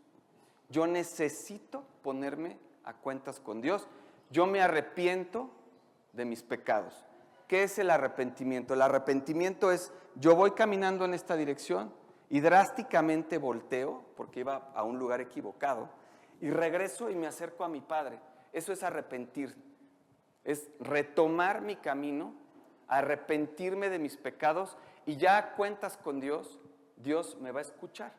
[0.70, 3.88] Yo necesito ponerme a cuentas con Dios.
[4.30, 5.50] Yo me arrepiento
[6.14, 7.06] de mis pecados.
[7.48, 8.74] ¿Qué es el arrepentimiento?
[8.74, 11.94] El arrepentimiento es, yo voy caminando en esta dirección
[12.30, 15.90] y drásticamente volteo, porque iba a un lugar equivocado,
[16.40, 18.20] y regreso y me acerco a mi Padre.
[18.54, 19.54] Eso es arrepentir,
[20.46, 22.34] es retomar mi camino,
[22.88, 26.61] arrepentirme de mis pecados y ya cuentas con Dios,
[27.02, 28.14] Dios me va a escuchar.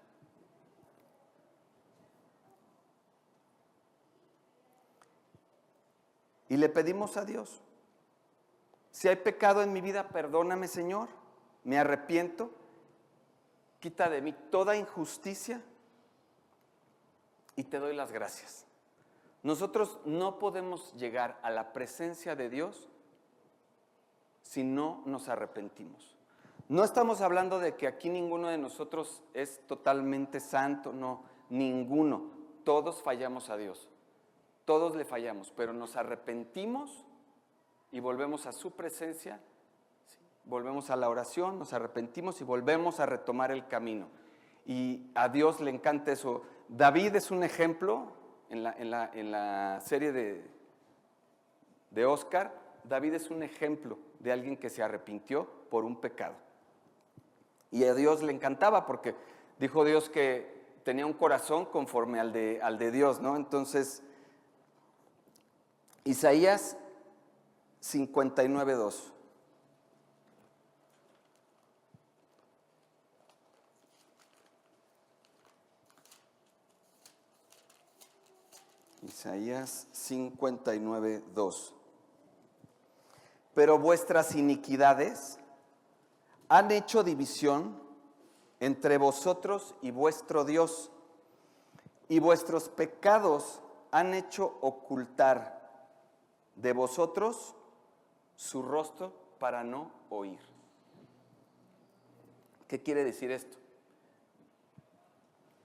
[6.49, 7.62] Y le pedimos a Dios
[8.92, 11.09] si hay pecado en mi vida, perdóname Señor,
[11.64, 12.51] me arrepiento,
[13.81, 15.62] quita de mí toda injusticia
[17.57, 18.66] y te doy las gracias.
[19.42, 22.88] Nosotros no podemos llegar a la presencia de Dios
[24.42, 26.12] si no nos arrepentimos.
[26.73, 32.31] No estamos hablando de que aquí ninguno de nosotros es totalmente santo, no, ninguno.
[32.65, 33.91] Todos fallamos a Dios,
[34.65, 37.05] todos le fallamos, pero nos arrepentimos
[37.91, 39.39] y volvemos a su presencia,
[40.47, 44.09] volvemos a la oración, nos arrepentimos y volvemos a retomar el camino.
[44.65, 46.41] Y a Dios le encanta eso.
[46.69, 48.15] David es un ejemplo
[48.49, 50.51] en la, serie de,
[51.91, 52.59] de Oscar.
[52.85, 56.37] David es un ejemplo de alguien que se arrepintió por un pecado.
[57.73, 59.17] Y a Dios le encantaba porque
[59.59, 63.35] dijo Dios que tenía un corazón conforme al de, al de Dios, ¿no?
[63.37, 64.03] Entonces,
[66.05, 66.77] Isaías
[67.81, 69.13] 59.2.
[79.03, 81.73] Isaías 59.2.
[83.55, 85.39] Pero vuestras iniquidades
[86.53, 87.81] han hecho división
[88.61, 90.91] entre vosotros y vuestro Dios,
[92.11, 95.88] y vuestros pecados han hecho ocultar
[96.57, 97.55] de vosotros
[98.37, 100.38] su rostro para no oír.
[102.69, 103.57] ¿Qué quiere decir esto?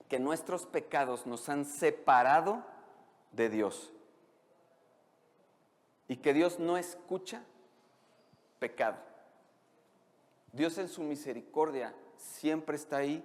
[0.08, 2.64] Que nuestros pecados nos han separado
[3.34, 3.92] de Dios
[6.08, 7.44] y que Dios no escucha
[8.60, 9.07] pecado.
[10.58, 13.24] Dios en su misericordia siempre está ahí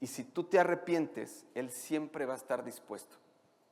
[0.00, 3.16] y si tú te arrepientes, Él siempre va a estar dispuesto,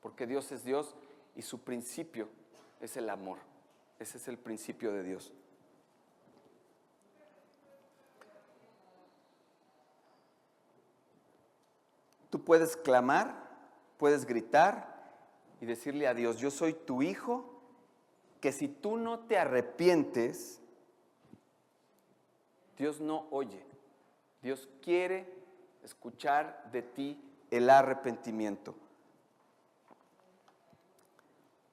[0.01, 0.95] porque Dios es Dios
[1.35, 2.29] y su principio
[2.81, 3.39] es el amor.
[3.99, 5.33] Ese es el principio de Dios.
[12.31, 13.35] Tú puedes clamar,
[13.97, 15.19] puedes gritar
[15.61, 17.61] y decirle a Dios, yo soy tu hijo,
[18.41, 20.61] que si tú no te arrepientes,
[22.79, 23.65] Dios no oye.
[24.41, 25.27] Dios quiere
[25.83, 28.75] escuchar de ti el arrepentimiento.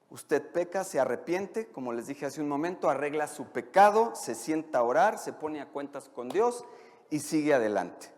[0.09, 4.79] Usted peca, se arrepiente, como les dije hace un momento, arregla su pecado, se sienta
[4.79, 6.63] a orar, se pone a cuentas con Dios
[7.09, 8.11] y sigue adelante.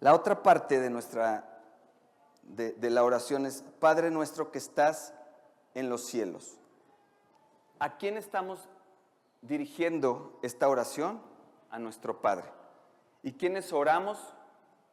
[0.00, 1.54] La otra parte de nuestra
[2.42, 5.14] de, la oración es Padre nuestro que estás
[5.74, 6.58] en los cielos.
[7.78, 8.68] ¿A quién estamos
[9.44, 11.22] dirigiendo esta oración?
[11.70, 12.52] A nuestro Padre.
[13.22, 14.18] ¿Y quiénes oramos?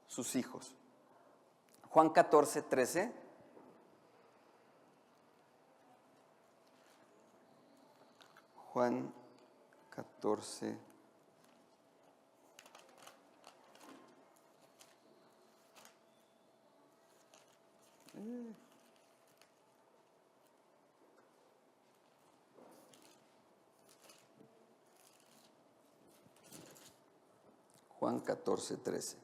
[0.08, 0.76] Sus hijos.
[1.90, 3.14] Juan 14, 13.
[8.74, 9.14] Juan
[9.90, 10.92] 14.
[28.02, 29.18] Juan 14, 13.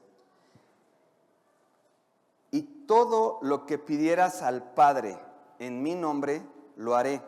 [2.52, 5.18] Y todo lo que pidieras al Padre
[5.58, 7.20] en mi nombre, lo haré,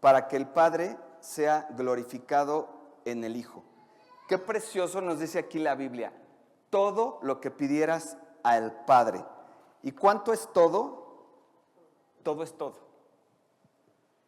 [0.00, 2.70] para que el Padre sea glorificado
[3.04, 3.64] en el Hijo.
[4.28, 6.14] Qué precioso nos dice aquí la Biblia.
[6.70, 9.22] Todo lo que pidieras al Padre.
[9.82, 11.26] ¿Y cuánto es todo?
[12.22, 12.78] Todo es todo.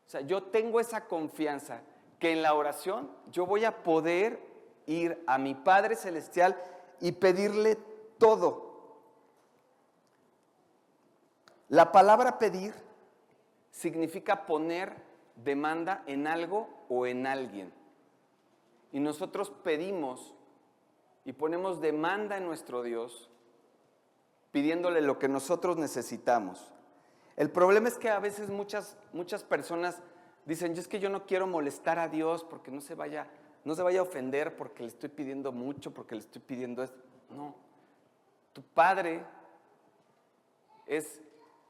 [0.06, 1.80] O sea, yo tengo esa confianza
[2.18, 4.47] que en la oración yo voy a poder
[4.88, 6.60] ir a mi Padre Celestial
[7.00, 7.76] y pedirle
[8.18, 8.66] todo.
[11.68, 12.74] La palabra pedir
[13.70, 14.96] significa poner
[15.36, 17.72] demanda en algo o en alguien.
[18.90, 20.34] Y nosotros pedimos
[21.24, 23.30] y ponemos demanda en nuestro Dios
[24.50, 26.72] pidiéndole lo que nosotros necesitamos.
[27.36, 30.00] El problema es que a veces muchas, muchas personas
[30.46, 33.28] dicen, yo es que yo no quiero molestar a Dios porque no se vaya
[33.68, 36.96] no se vaya a ofender porque le estoy pidiendo mucho, porque le estoy pidiendo esto.
[37.28, 37.54] No.
[38.54, 39.22] Tu padre
[40.86, 41.20] es,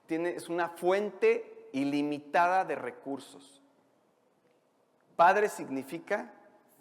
[0.07, 3.61] tiene, es una fuente ilimitada de recursos.
[5.17, 6.33] Padre significa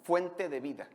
[0.04, 0.88] fuente de vida.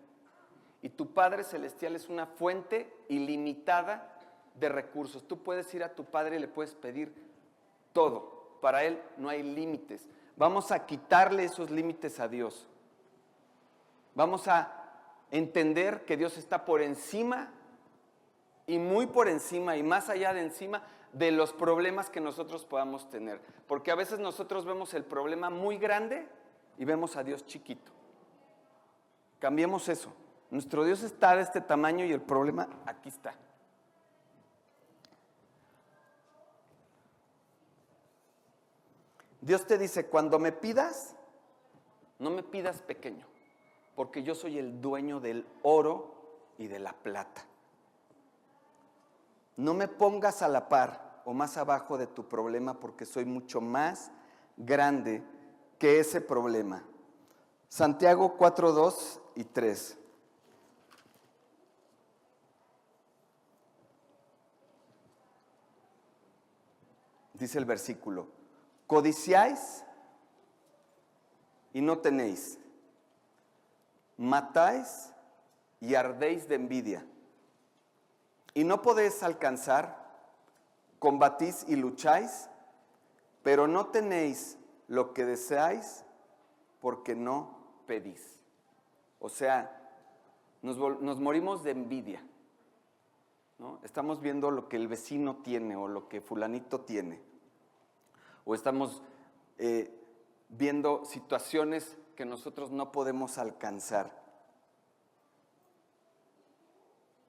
[0.81, 4.21] Y tu Padre Celestial es una fuente ilimitada
[4.57, 5.27] de recursos.
[5.27, 7.13] Tú puedes ir a tu Padre y le puedes pedir
[7.91, 8.57] todo.
[8.61, 10.07] Para Él no hay límites.
[10.37, 12.69] Vamos a quitarle esos límites a Dios.
[14.15, 14.71] Vamos a
[15.31, 17.51] entender que Dios está por encima
[18.67, 23.09] y muy por encima y más allá de encima de los problemas que nosotros podamos
[23.09, 23.41] tener.
[23.67, 26.27] Porque a veces nosotros vemos el problema muy grande
[26.77, 27.91] y vemos a Dios chiquito.
[29.39, 30.13] Cambiemos eso.
[30.51, 33.33] Nuestro Dios está de este tamaño y el problema aquí está.
[39.41, 41.15] Dios te dice, cuando me pidas,
[42.19, 43.32] no me pidas pequeño
[43.95, 46.13] porque yo soy el dueño del oro
[46.57, 47.45] y de la plata.
[49.55, 53.61] No me pongas a la par o más abajo de tu problema porque soy mucho
[53.61, 54.11] más
[54.57, 55.23] grande
[55.77, 56.83] que ese problema.
[57.69, 59.97] Santiago 4, 2 y 3.
[67.33, 68.27] Dice el versículo,
[68.87, 69.83] codiciáis
[71.73, 72.59] y no tenéis
[74.17, 75.13] matáis
[75.79, 77.05] y ardéis de envidia.
[78.53, 79.97] Y no podéis alcanzar,
[80.99, 82.49] combatís y lucháis,
[83.41, 84.57] pero no tenéis
[84.87, 86.05] lo que deseáis
[86.79, 87.57] porque no
[87.87, 88.39] pedís.
[89.19, 89.83] O sea,
[90.61, 90.77] nos,
[91.19, 92.23] morimos de envidia.
[93.59, 93.79] ¿no?
[93.83, 97.21] Estamos viendo lo que el vecino tiene o lo que fulanito tiene.
[98.45, 99.01] O estamos
[99.57, 99.93] eh,
[100.49, 104.23] viendo situaciones que nosotros no podemos alcanzar.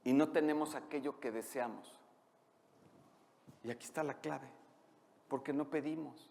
[0.05, 1.93] Y no tenemos aquello que deseamos.
[3.63, 4.49] Y aquí está la clave,
[5.29, 6.31] porque no pedimos.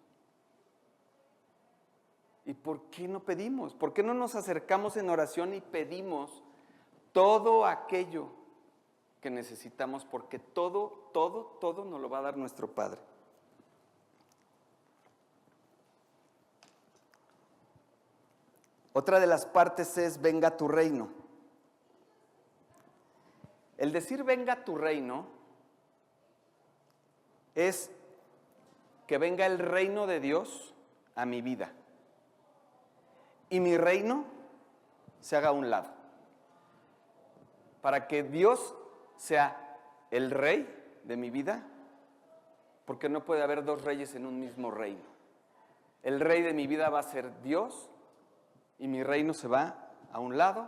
[2.45, 3.73] ¿Y por qué no pedimos?
[3.73, 6.43] ¿Por qué no nos acercamos en oración y pedimos
[7.11, 8.27] todo aquello
[9.21, 10.05] que necesitamos?
[10.05, 12.99] Porque todo, todo, todo nos lo va a dar nuestro Padre.
[18.93, 21.09] Otra de las partes es venga tu reino.
[23.77, 25.25] El decir venga tu reino
[27.55, 27.91] es
[29.07, 30.73] que venga el reino de Dios
[31.15, 31.71] a mi vida
[33.49, 34.25] y mi reino
[35.21, 35.91] se haga a un lado.
[37.81, 38.75] Para que Dios
[39.17, 39.77] sea
[40.11, 40.67] el rey
[41.03, 41.63] de mi vida,
[42.85, 45.03] porque no puede haber dos reyes en un mismo reino.
[46.01, 47.89] El rey de mi vida va a ser Dios
[48.83, 50.67] y mi reino se va a un lado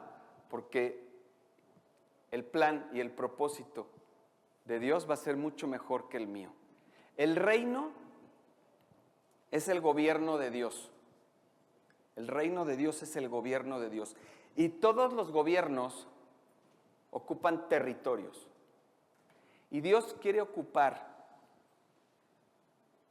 [0.49, 1.05] porque
[2.31, 3.87] el plan y el propósito
[4.63, 6.49] de Dios va a ser mucho mejor que el mío.
[7.17, 7.91] El reino
[9.51, 10.89] es el gobierno de Dios.
[12.15, 14.15] El reino de Dios es el gobierno de Dios.
[14.55, 16.07] Y todos los gobiernos
[17.11, 18.47] ocupan territorios.
[19.71, 21.17] Y Dios quiere ocupar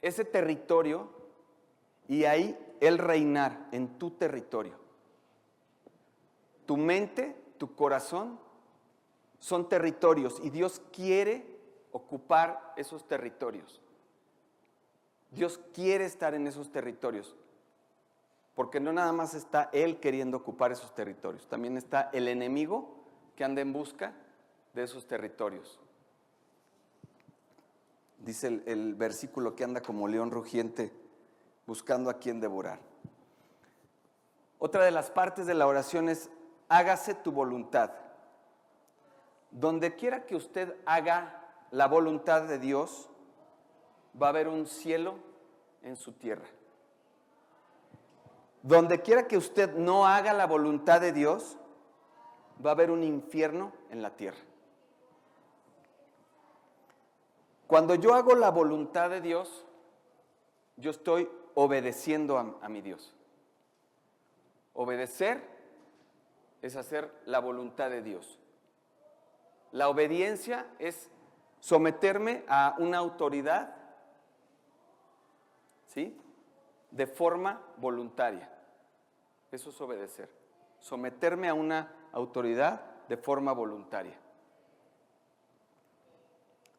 [0.01, 1.11] ese territorio
[2.07, 4.83] y ahí Él reinar en tu territorio.
[6.65, 8.39] Tu mente, tu corazón
[9.39, 11.45] son territorios y Dios quiere
[11.91, 13.81] ocupar esos territorios.
[15.31, 17.35] Dios quiere estar en esos territorios.
[18.55, 23.03] Porque no nada más está Él queriendo ocupar esos territorios, también está el enemigo
[23.35, 24.13] que anda en busca
[24.73, 25.79] de esos territorios.
[28.19, 30.91] Dice el, versículo que anda como león rugiente
[31.67, 32.79] buscando a quien devorar.
[34.57, 36.29] Otra de las partes de la oración es
[36.69, 37.91] hágase tu voluntad.
[39.51, 41.41] Donde quiera que usted haga
[41.71, 43.09] la voluntad de Dios,
[44.21, 45.15] va a haber un cielo
[45.81, 46.45] en su tierra.
[48.61, 51.57] Donde quiera que usted no haga la voluntad de Dios,
[52.65, 54.39] va a haber un infierno en la tierra.
[57.67, 59.65] Cuando yo hago la voluntad de Dios,
[60.77, 63.15] yo estoy obedeciendo a, a mi Dios.
[64.73, 65.54] Obedecer
[66.65, 68.39] es hacer la voluntad de Dios.
[69.71, 71.11] La obediencia es
[71.59, 73.75] someterme a una autoridad,
[75.85, 76.19] ¿sí?
[76.89, 78.51] De forma voluntaria.
[79.51, 80.27] Eso es obedecer.
[80.79, 84.17] Someterme a una autoridad de forma voluntaria.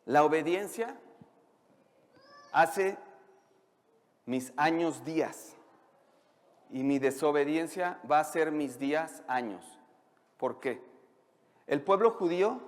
[0.05, 0.99] La obediencia
[2.51, 2.99] hace
[4.24, 5.56] mis años días
[6.71, 9.64] y mi desobediencia va a ser mis días años.
[10.37, 10.83] ¿Por qué?
[11.67, 12.61] El pueblo judío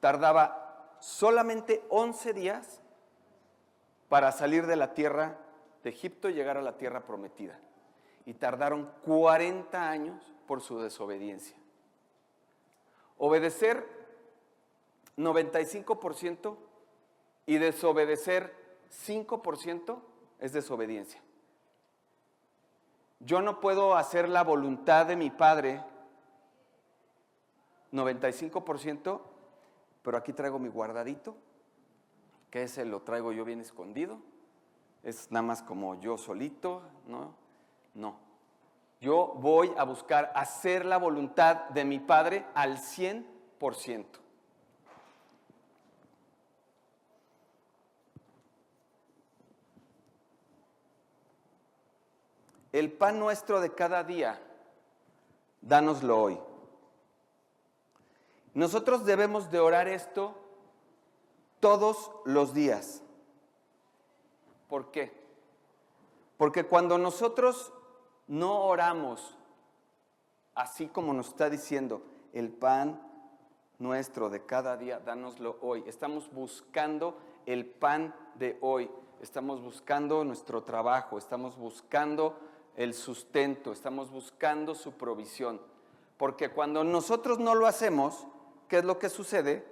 [0.00, 2.80] tardaba solamente 11 días
[4.08, 5.38] para salir de la tierra
[5.82, 7.58] de Egipto y llegar a la tierra prometida.
[8.26, 11.56] Y tardaron 40 años por su desobediencia.
[13.18, 13.86] Obedecer
[15.16, 16.56] 95%
[17.46, 18.54] y desobedecer
[19.06, 19.98] 5%
[20.40, 21.20] es desobediencia.
[23.24, 25.82] Yo no puedo hacer la voluntad de mi Padre
[27.92, 29.20] 95%,
[30.02, 31.36] pero aquí traigo mi guardadito,
[32.50, 34.18] que ese lo traigo yo bien escondido.
[35.02, 37.34] Es nada más como yo solito, ¿no?
[37.94, 38.16] No.
[39.00, 44.23] Yo voy a buscar hacer la voluntad de mi Padre al 100%.
[52.74, 54.42] El pan nuestro de cada día,
[55.62, 56.40] dánoslo hoy.
[58.52, 60.34] Nosotros debemos de orar esto
[61.60, 63.00] todos los días.
[64.68, 65.12] ¿Por qué?
[66.36, 67.72] Porque cuando nosotros
[68.26, 69.38] no oramos,
[70.56, 72.02] así como nos está diciendo,
[72.32, 73.00] el pan
[73.78, 75.84] nuestro de cada día, dánoslo hoy.
[75.86, 77.16] Estamos buscando
[77.46, 78.90] el pan de hoy.
[79.20, 82.36] Estamos buscando nuestro trabajo, estamos buscando
[82.76, 85.60] el sustento, estamos buscando su provisión.
[86.16, 88.26] Porque cuando nosotros no lo hacemos,
[88.68, 89.64] ¿qué es lo que sucede?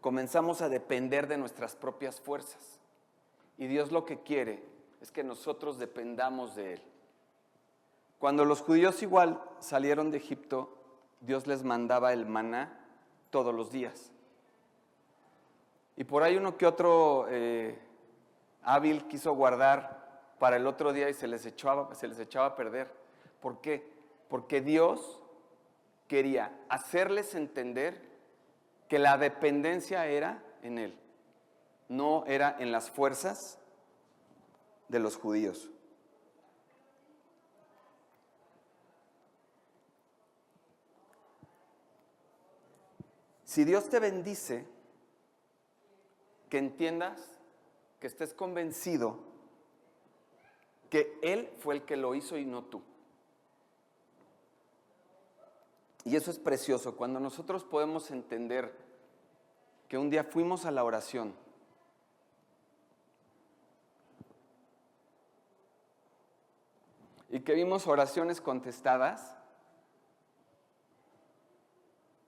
[0.00, 2.80] Comenzamos a depender de nuestras propias fuerzas.
[3.58, 4.62] Y Dios lo que quiere
[5.00, 6.82] es que nosotros dependamos de Él.
[8.18, 10.76] Cuando los judíos igual salieron de Egipto,
[11.20, 12.78] Dios les mandaba el maná
[13.30, 14.10] todos los días.
[15.96, 17.78] Y por ahí uno que otro eh,
[18.62, 20.01] hábil quiso guardar
[20.42, 22.92] para el otro día y se les echaba, se les echaba a perder.
[23.40, 23.88] ¿Por qué?
[24.28, 25.20] Porque Dios
[26.08, 28.02] quería hacerles entender
[28.88, 30.98] que la dependencia era en Él,
[31.88, 33.60] no era en las fuerzas
[34.88, 35.70] de los judíos.
[43.44, 44.66] Si Dios te bendice,
[46.48, 47.38] que entiendas,
[48.00, 49.30] que estés convencido
[50.92, 52.82] que Él fue el que lo hizo y no tú.
[56.04, 58.76] Y eso es precioso, cuando nosotros podemos entender
[59.88, 61.34] que un día fuimos a la oración.
[67.30, 69.38] Y que vimos oraciones contestadas.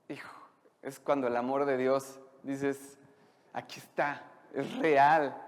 [0.08, 0.34] Hijo,
[0.80, 2.96] es cuando el amor de Dios dices,
[3.52, 5.43] aquí está, es real.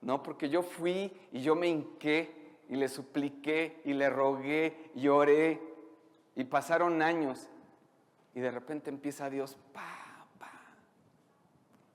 [0.00, 5.60] No, porque yo fui y yo me hinqué y le supliqué y le rogué, lloré
[6.36, 7.48] y pasaron años
[8.34, 10.50] y de repente empieza Dios, pa, pa,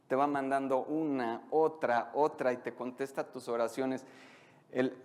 [0.07, 4.05] te va mandando una, otra, otra y te contesta tus oraciones.
[4.71, 4.97] El,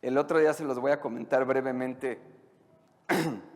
[0.00, 2.20] el otro día se los voy a comentar brevemente.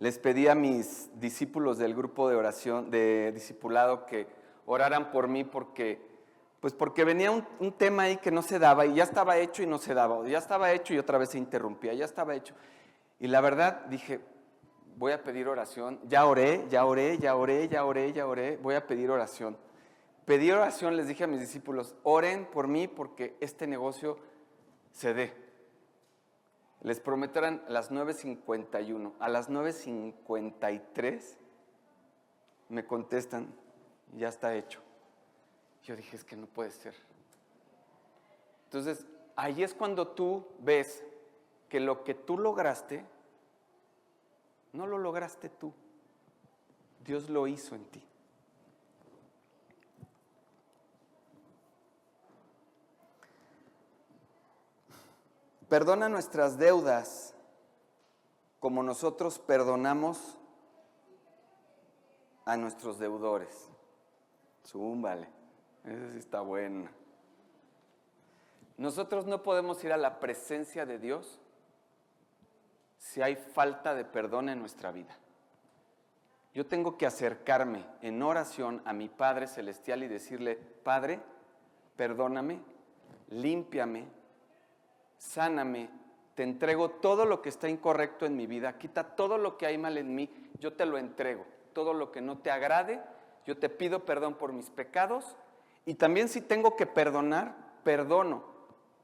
[0.00, 4.26] les pedí a mis discípulos del grupo de oración, de discipulado, que
[4.66, 6.00] oraran por mí porque,
[6.60, 9.66] pues porque venía un, tema ahí que no se daba y ya estaba hecho y
[9.66, 12.54] no se daba, ya estaba hecho y otra vez se interrumpía, ya estaba hecho.
[13.20, 14.20] Y la verdad dije,
[14.96, 18.74] voy a pedir oración, ya oré, ya oré, ya oré, ya oré, ya oré, voy
[18.74, 19.56] a pedir oración.
[20.24, 24.18] Pedí oración, les dije a mis discípulos, oren por mí porque este negocio
[24.92, 25.32] se dé.
[26.82, 29.12] Les prometerán a las 9.51.
[29.18, 31.36] A las 9.53
[32.68, 33.52] me contestan,
[34.16, 34.80] ya está hecho.
[35.88, 36.94] Yo dije, es que no puede ser.
[38.64, 41.02] Entonces, ahí es cuando tú ves
[41.70, 43.06] que lo que tú lograste,
[44.74, 45.72] no lo lograste tú.
[47.06, 48.06] Dios lo hizo en ti.
[55.70, 57.34] Perdona nuestras deudas
[58.60, 60.36] como nosotros perdonamos
[62.44, 63.70] a nuestros deudores.
[64.66, 65.37] Zúmbale,
[65.84, 66.88] ese sí está bueno.
[68.76, 71.40] Nosotros no podemos ir a la presencia de Dios
[72.98, 75.16] si hay falta de perdón en nuestra vida.
[76.54, 81.20] Yo tengo que acercarme en oración a mi Padre Celestial y decirle, Padre,
[81.96, 82.60] perdóname,
[83.30, 84.06] límpiame,
[85.18, 85.90] sáname,
[86.34, 89.76] te entrego todo lo que está incorrecto en mi vida, quita todo lo que hay
[89.76, 91.44] mal en mí, yo te lo entrego.
[91.72, 93.00] Todo lo que no te agrade,
[93.44, 95.36] yo te pido perdón por mis pecados
[95.88, 98.44] y también si tengo que perdonar, perdono.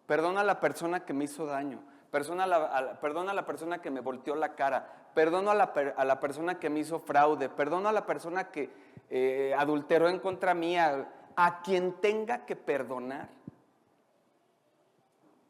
[0.07, 3.80] Perdona a la persona que me hizo daño, perdona a la, perdona a la persona
[3.80, 7.49] que me volteó la cara, perdono a la, a la, persona que me hizo fraude,
[7.49, 8.70] perdono a la persona que
[9.09, 13.30] eh, adulteró en contra mía, a quien tenga que perdonar.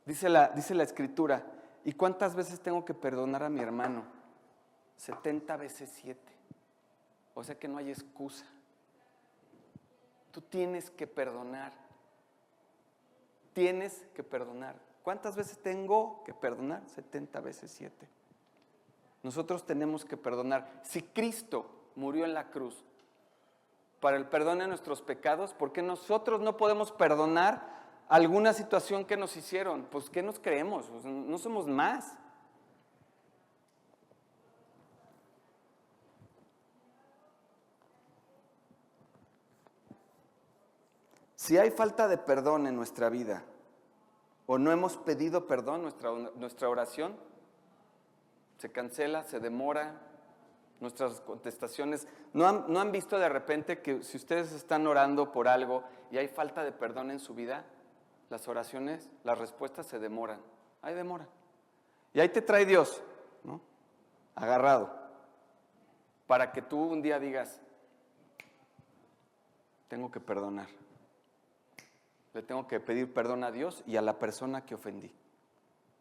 [0.07, 1.45] Dice la, dice la escritura,
[1.85, 4.05] ¿y cuántas veces tengo que perdonar a mi hermano?
[4.99, 6.20] 70 veces 7.
[7.35, 8.47] O sea que no hay excusa.
[10.35, 11.72] Tú tienes que perdonar.
[13.53, 14.74] Tienes que perdonar.
[15.05, 16.82] ¿Cuántas veces tengo que perdonar?
[16.89, 18.09] 70 veces 7.
[19.22, 20.80] Nosotros tenemos que perdonar.
[20.82, 22.85] Si Cristo murió en la cruz
[24.01, 27.74] para el perdón de nuestros pecados, ¿por qué nosotros no podemos perdonar
[28.09, 30.87] alguna situación que nos hicieron, pues ¿qué nos creemos?
[30.91, 32.16] Pues, no somos más.
[41.45, 43.45] Si hay falta de perdón en nuestra vida
[44.47, 47.14] o no hemos pedido perdón, nuestra, nuestra oración
[48.57, 50.01] se cancela, se demora,
[50.80, 52.09] nuestras contestaciones.
[52.32, 56.16] ¿No han, ¿No han visto de repente que si ustedes están orando por algo y
[56.16, 57.66] hay falta de perdón en su vida,
[58.30, 60.40] las oraciones, las respuestas se demoran.
[60.80, 61.28] Ahí demora.
[62.14, 63.03] Y ahí te trae Dios,
[63.42, 63.61] ¿no?
[64.34, 64.90] Agarrado.
[66.26, 67.61] Para que tú un día digas,
[69.88, 70.84] tengo que perdonar.
[72.35, 75.11] Le tengo que pedir perdón a Dios y a la persona que ofendí.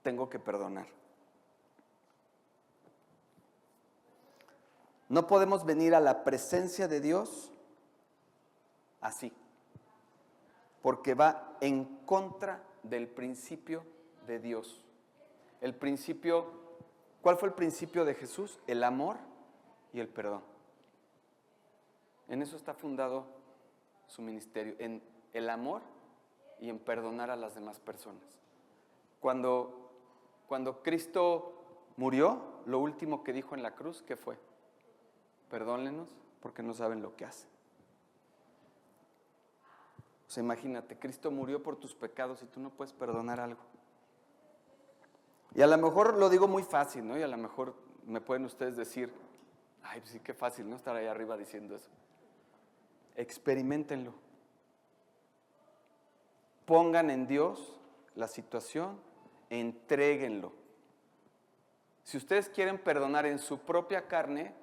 [0.01, 0.87] Tengo que perdonar.
[5.09, 7.51] No podemos venir a la presencia de Dios
[8.99, 9.31] así
[10.81, 13.85] porque va en contra del principio
[14.27, 14.83] de Dios.
[15.61, 16.51] El principio,
[17.21, 18.59] ¿cuál fue el principio de Jesús?
[18.67, 19.17] El amor
[19.93, 20.43] y el perdón.
[22.27, 23.27] En eso está fundado
[24.07, 25.81] su ministerio, en el amor
[26.63, 28.23] y en perdonar a las demás personas.
[29.19, 29.91] Cuando,
[30.47, 34.37] cuando Cristo murió, lo último que dijo en la cruz, ¿qué fue?
[35.49, 36.07] Perdónenos
[36.39, 37.49] porque no saben lo que hacen.
[40.25, 43.59] O sea, imagínate, Cristo murió por tus pecados y tú no puedes perdonar algo.
[45.53, 47.17] Y a lo mejor lo digo muy fácil, ¿no?
[47.17, 47.75] Y a lo mejor
[48.07, 49.11] me pueden ustedes decir,
[49.83, 50.77] ay, pues sí, qué fácil, ¿no?
[50.77, 51.89] Estar ahí arriba diciendo eso.
[53.17, 54.22] Experimentenlo.
[56.73, 57.71] Pongan en Dios
[58.15, 58.99] la situación,
[59.51, 60.53] entréguenlo.
[62.03, 64.55] Si ustedes quieren perdonar en su propia carne,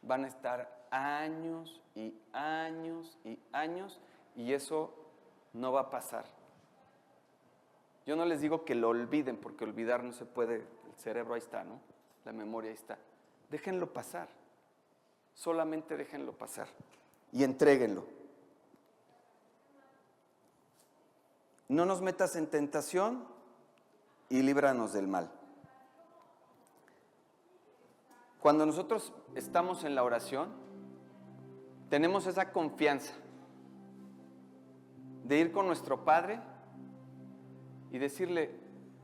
[0.00, 4.00] van a estar años y años y años
[4.34, 4.94] y eso
[5.52, 6.24] no va a pasar.
[8.06, 11.40] Yo no les digo que lo olviden, porque olvidar no se puede, el cerebro ahí
[11.40, 11.78] está, ¿no?
[12.24, 12.96] La memoria ahí está.
[13.50, 14.28] Déjenlo pasar,
[15.34, 16.68] solamente déjenlo pasar
[17.32, 18.23] y entréguenlo.
[21.74, 23.24] No nos metas en tentación
[24.28, 25.28] y líbranos del mal.
[28.38, 30.50] Cuando nosotros estamos en la oración,
[31.90, 33.12] tenemos esa confianza
[35.24, 36.40] de ir con nuestro Padre
[37.90, 38.54] y decirle,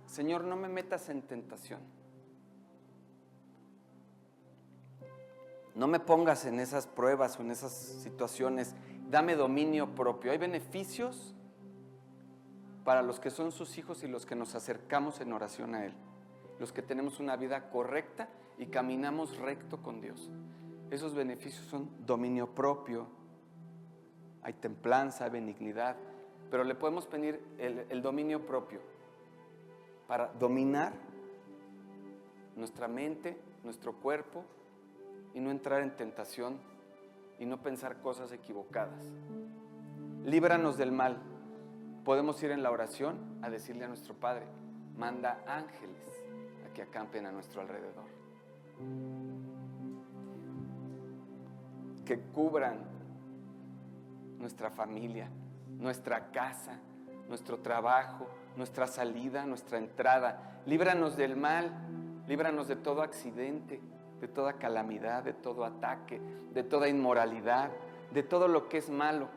[0.07, 1.81] Señor, no me metas en tentación.
[5.75, 8.77] No me pongas en esas pruebas o en esas situaciones.
[9.11, 10.31] Dame dominio propio.
[10.31, 11.35] Hay beneficios
[12.85, 15.93] para los que son sus hijos y los que nos acercamos en oración a Él.
[16.59, 18.29] Los que tenemos una vida correcta
[18.59, 20.31] y caminamos recto con Dios.
[20.91, 23.07] Esos beneficios son dominio propio,
[24.43, 25.97] hay templanza, hay benignidad,
[26.51, 28.81] pero le podemos pedir el, dominio propio
[30.09, 30.93] para dominar
[32.57, 34.45] nuestra mente, nuestro cuerpo
[35.33, 36.59] y no entrar en tentación
[37.39, 39.05] y no pensar cosas equivocadas.
[40.25, 41.17] Líbranos del mal.
[42.05, 44.47] Podemos ir en la oración a decirle a nuestro Padre,
[44.97, 46.25] manda ángeles
[46.67, 48.05] a que acampen a nuestro alrededor.
[52.05, 52.79] Que cubran
[54.39, 55.29] nuestra familia,
[55.79, 56.81] nuestra casa,
[57.29, 60.63] nuestro trabajo, nuestra salida, nuestra entrada.
[60.67, 61.71] Líbranos del mal,
[62.27, 63.81] líbranos de todo accidente,
[64.21, 66.21] de toda calamidad, de todo ataque,
[66.53, 67.71] de toda inmoralidad,
[68.13, 69.29] de todo lo que es malo,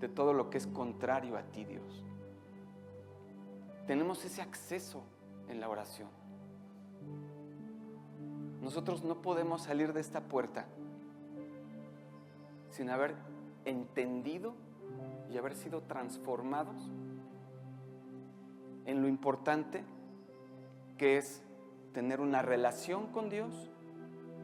[0.00, 2.04] de todo lo que es contrario a ti, Dios.
[3.86, 5.02] Tenemos ese acceso
[5.48, 6.08] en la oración.
[8.60, 10.66] Nosotros no podemos salir de esta puerta
[12.70, 13.14] sin haber
[13.64, 14.54] entendido
[15.30, 16.76] y haber sido transformados
[18.84, 19.84] en lo importante
[20.96, 21.42] que es
[21.92, 23.70] tener una relación con Dios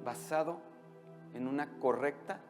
[0.04, 0.58] basado
[1.34, 2.40] en una correcta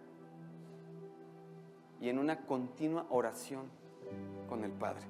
[2.05, 3.63] y en una continua oración
[4.47, 5.07] con el Padre.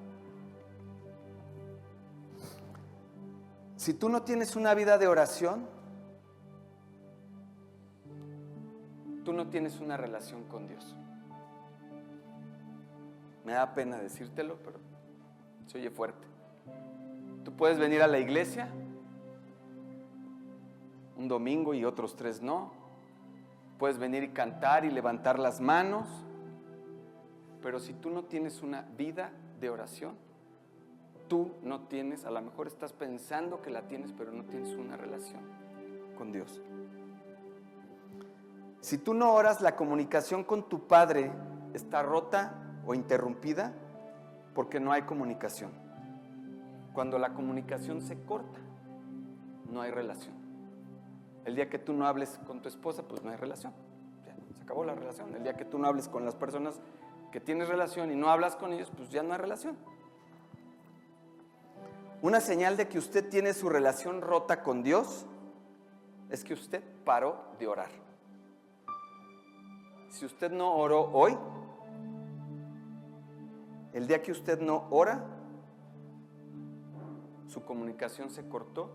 [3.74, 5.66] Si tú no tienes una vida de oración,
[9.24, 10.94] tú no tienes una relación con Dios.
[13.44, 14.78] Me da pena decírtelo, pero
[15.66, 16.28] se oye fuerte.
[17.44, 18.68] Tú puedes venir a la iglesia
[21.16, 22.70] un domingo y otros tres no.
[23.80, 26.23] Puedes venir y cantar y levantar las manos,
[27.64, 30.16] pero si tú no tienes una vida de oración,
[31.28, 34.98] tú no tienes, a lo mejor estás pensando que la tienes, pero no tienes una
[34.98, 35.40] relación
[36.18, 36.60] con Dios.
[38.82, 41.32] Si tú no oras, la comunicación con tu Padre
[41.72, 42.52] está rota
[42.86, 43.72] o interrumpida
[44.54, 45.70] porque no hay comunicación.
[46.92, 48.60] Cuando la comunicación se corta,
[49.72, 50.34] no hay relación.
[51.46, 53.72] El día que tú no hables con tu esposa, pues no hay relación.
[54.54, 55.34] se acabó la relación.
[55.34, 56.78] El día que tú no hables con las personas
[57.34, 59.76] que tienes relación y no hablas con ellos, pues ya no hay relación.
[62.22, 65.26] Una señal de que usted tiene su relación rota con Dios
[66.30, 67.90] es que usted paró de orar.
[70.10, 71.36] Si usted no oró hoy,
[73.94, 75.24] el día que usted no ora,
[77.48, 78.92] su comunicación se cortó,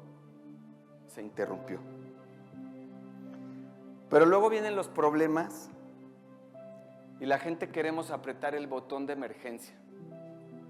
[1.07, 1.81] se interrumpió.
[4.09, 5.69] Pero luego vienen los problemas
[7.19, 9.75] y la gente queremos apretar el botón de emergencia,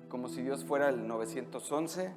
[0.10, 2.12] como si Dios fuera el 911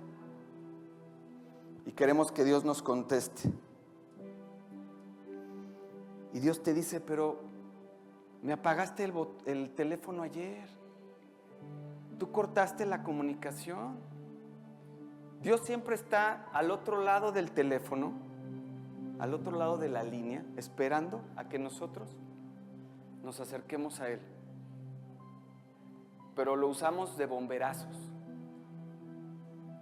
[1.87, 3.51] y queremos que Dios nos conteste.
[6.33, 7.41] Y Dios te dice, pero
[8.43, 9.12] me apagaste el,
[9.45, 10.83] el teléfono ayer
[12.22, 13.97] tú cortaste la comunicación.
[15.43, 18.12] Dios siempre está al otro lado del teléfono,
[19.18, 22.09] al otro lado de la línea, esperando a que nosotros
[23.23, 24.20] nos acerquemos a Él.
[26.35, 27.97] Pero lo usamos de bomberazos.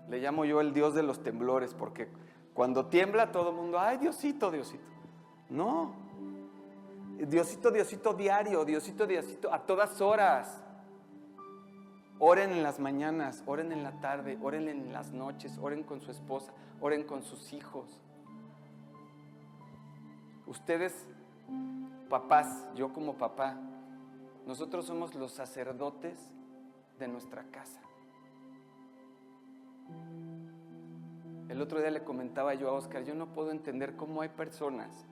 [0.09, 2.09] Le llamo yo el Dios de los temblores, porque
[2.55, 4.84] cuando tiembla todo el mundo, ay Diosito, Diosito.
[5.49, 5.95] No.
[7.18, 10.62] Diosito, Diosito diario, Diosito, Diosito a todas horas.
[12.18, 16.11] Oren en las mañanas, oren en la tarde, oren en las noches, oren con su
[16.11, 18.03] esposa, oren con sus hijos.
[20.47, 21.07] Ustedes,
[22.11, 23.56] papás, yo como papá,
[24.46, 26.30] nosotros somos los sacerdotes
[26.98, 27.80] de nuestra casa.
[31.48, 35.06] El otro día le comentaba yo a Oscar, yo no puedo entender cómo hay personas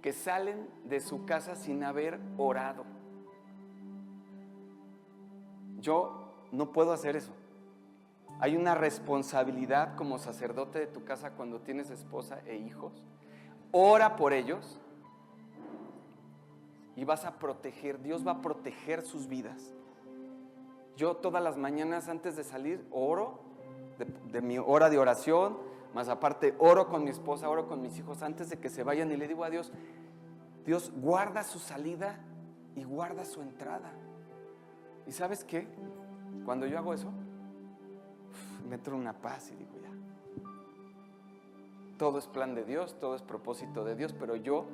[0.00, 2.84] que salen de su casa sin haber orado.
[5.80, 7.32] Yo no puedo hacer eso.
[8.38, 13.02] Hay una responsabilidad como sacerdote de tu casa cuando tienes esposa e hijos.
[13.72, 14.80] Ora por ellos
[16.96, 19.74] y vas a proteger, Dios va a proteger sus vidas.
[20.96, 23.38] Yo todas las mañanas antes de salir oro,
[24.32, 25.58] de, mi hora de oración,
[25.94, 29.12] más aparte oro con mi esposa, oro con mis hijos antes de que se vayan
[29.12, 29.72] y le digo a Dios,
[30.64, 32.18] Dios guarda su salida
[32.74, 33.92] y guarda su entrada.
[35.06, 35.68] ¿Y sabes qué?
[36.46, 37.12] Cuando yo hago eso,
[38.68, 39.90] me entro una paz y digo, ya,
[41.98, 44.66] todo es plan de Dios, todo es propósito de Dios, pero yo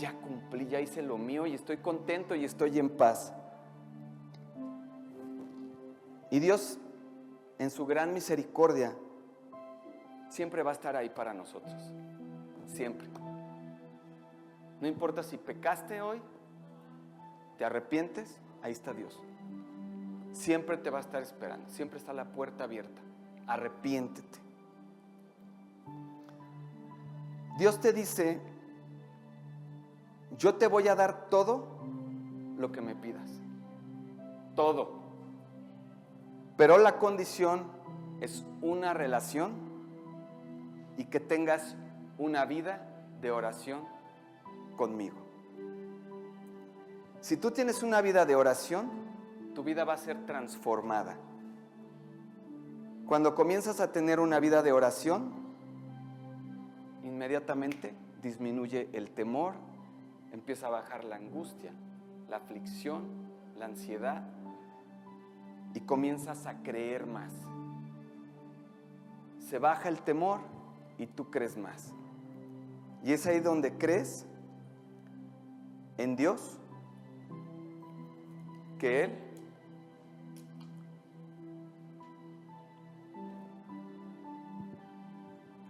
[0.00, 3.32] ya cumplí, ya hice lo mío y estoy contento y estoy en paz.
[6.30, 6.78] Y Dios,
[7.58, 8.94] en su gran misericordia,
[10.28, 11.74] siempre va a estar ahí para nosotros.
[12.66, 13.08] Siempre.
[14.80, 16.22] No importa si pecaste hoy,
[17.58, 19.20] te arrepientes, ahí está Dios.
[20.32, 23.02] Siempre te va a estar esperando, siempre está la puerta abierta.
[23.46, 24.38] Arrepiéntete.
[27.58, 28.40] Dios te dice,
[30.38, 31.80] yo te voy a dar todo
[32.56, 33.30] lo que me pidas.
[34.54, 35.00] Todo.
[36.56, 37.64] Pero la condición
[38.20, 39.52] es una relación
[40.96, 41.76] y que tengas
[42.18, 42.86] una vida
[43.20, 43.80] de oración
[44.76, 45.16] conmigo.
[47.20, 48.90] Si tú tienes una vida de oración,
[49.54, 51.16] tu vida va a ser transformada.
[53.06, 55.32] Cuando comienzas a tener una vida de oración,
[57.02, 59.54] inmediatamente disminuye el temor,
[60.32, 61.72] empieza a bajar la angustia,
[62.28, 63.04] la aflicción,
[63.58, 64.22] la ansiedad,
[65.74, 67.32] y comienzas a creer más.
[69.38, 70.40] Se baja el temor
[70.98, 71.92] y tú crees más.
[73.02, 74.26] Y es ahí donde crees
[75.96, 76.58] en Dios,
[78.78, 79.18] que Él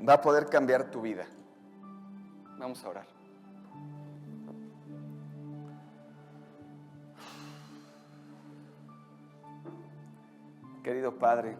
[0.08, 1.26] va a poder cambiar tu vida.
[2.58, 3.19] Vamos a orar.
[10.90, 11.56] Querido Padre,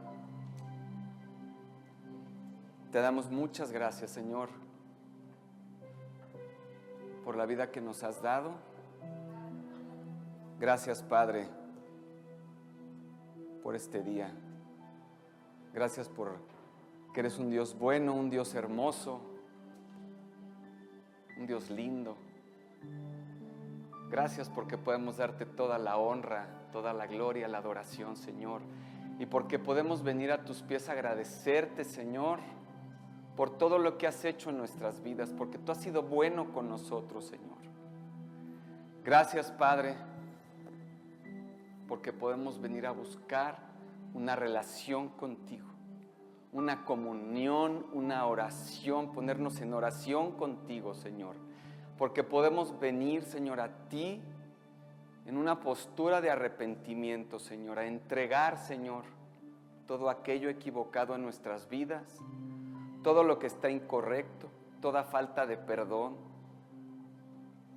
[2.91, 4.49] te damos muchas gracias, Señor,
[7.25, 8.55] por la vida que nos has dado.
[10.59, 11.47] Gracias, Padre,
[13.63, 14.33] por este día.
[15.73, 16.39] Gracias por
[17.15, 19.21] que eres un Dios bueno, un Dios hermoso,
[21.39, 22.17] un Dios lindo.
[24.11, 28.63] Gracias porque podemos darte toda la honra, toda la gloria, la adoración, Señor
[29.21, 32.39] y porque podemos venir a tus pies a agradecerte, Señor,
[33.37, 36.71] por todo lo que has hecho en nuestras vidas, porque tú has sido bueno con
[36.71, 37.59] nosotros, Señor.
[39.05, 39.95] Gracias, Padre,
[41.87, 43.59] porque podemos venir a buscar
[44.15, 45.69] una relación contigo,
[46.55, 51.37] una comunión, una oración, ponernos en oración contigo, Señor,
[51.99, 54.23] porque podemos venir, Señor, a ti
[55.31, 59.05] en una postura de arrepentimiento, Señor, a entregar, Señor,
[59.87, 62.03] todo aquello equivocado en nuestras vidas,
[63.05, 64.51] todo lo que está incorrecto,
[64.83, 66.17] toda falta de perdón,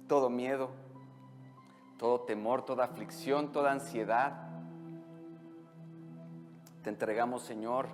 [0.08, 0.72] todo miedo,
[2.00, 4.50] todo temor, toda aflicción, toda ansiedad.
[6.82, 7.86] Te entregamos, Señor,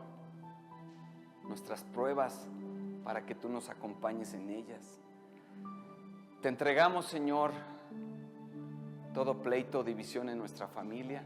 [1.44, 2.48] nuestras pruebas
[3.04, 5.02] para que tú nos acompañes en ellas.
[6.42, 7.52] Te entregamos, Señor,
[9.20, 11.22] todo pleito o división en nuestra familia,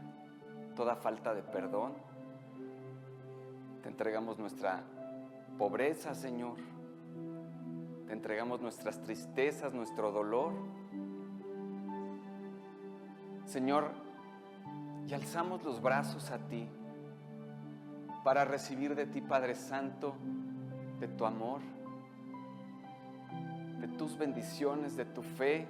[0.74, 1.92] toda falta de perdón.
[3.84, 4.82] Te entregamos nuestra
[5.56, 6.56] pobreza, Señor.
[8.08, 10.54] Te entregamos nuestras tristezas, nuestro dolor.
[13.44, 13.92] Señor,
[15.06, 16.66] y alzamos los brazos a ti
[18.24, 20.16] para recibir de ti, Padre Santo,
[20.98, 21.60] de tu amor,
[23.78, 25.68] de tus bendiciones, de tu fe,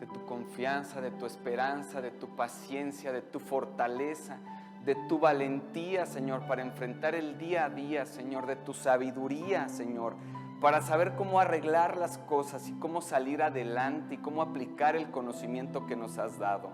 [0.00, 4.38] de tu confianza, de tu esperanza, de tu paciencia, de tu fortaleza,
[4.84, 10.14] de tu valentía, Señor, para enfrentar el día a día, Señor, de tu sabiduría, Señor,
[10.60, 15.86] para saber cómo arreglar las cosas y cómo salir adelante y cómo aplicar el conocimiento
[15.86, 16.70] que nos has dado.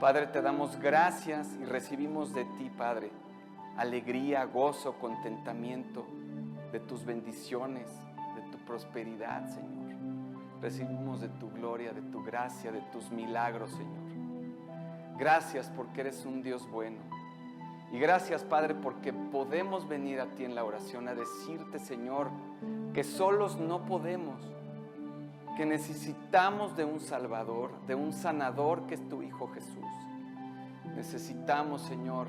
[0.00, 3.10] Padre, te damos gracias y recibimos de ti, Padre,
[3.76, 6.06] alegría, gozo, contentamiento
[6.72, 7.88] de tus bendiciones,
[8.36, 9.77] de tu prosperidad, Señor.
[10.60, 14.08] Recibimos de tu gloria, de tu gracia, de tus milagros, Señor.
[15.18, 16.98] Gracias porque eres un Dios bueno.
[17.92, 22.28] Y gracias, Padre, porque podemos venir a ti en la oración a decirte, Señor,
[22.92, 24.40] que solos no podemos,
[25.56, 29.84] que necesitamos de un Salvador, de un sanador que es tu Hijo Jesús.
[30.94, 32.28] Necesitamos, Señor,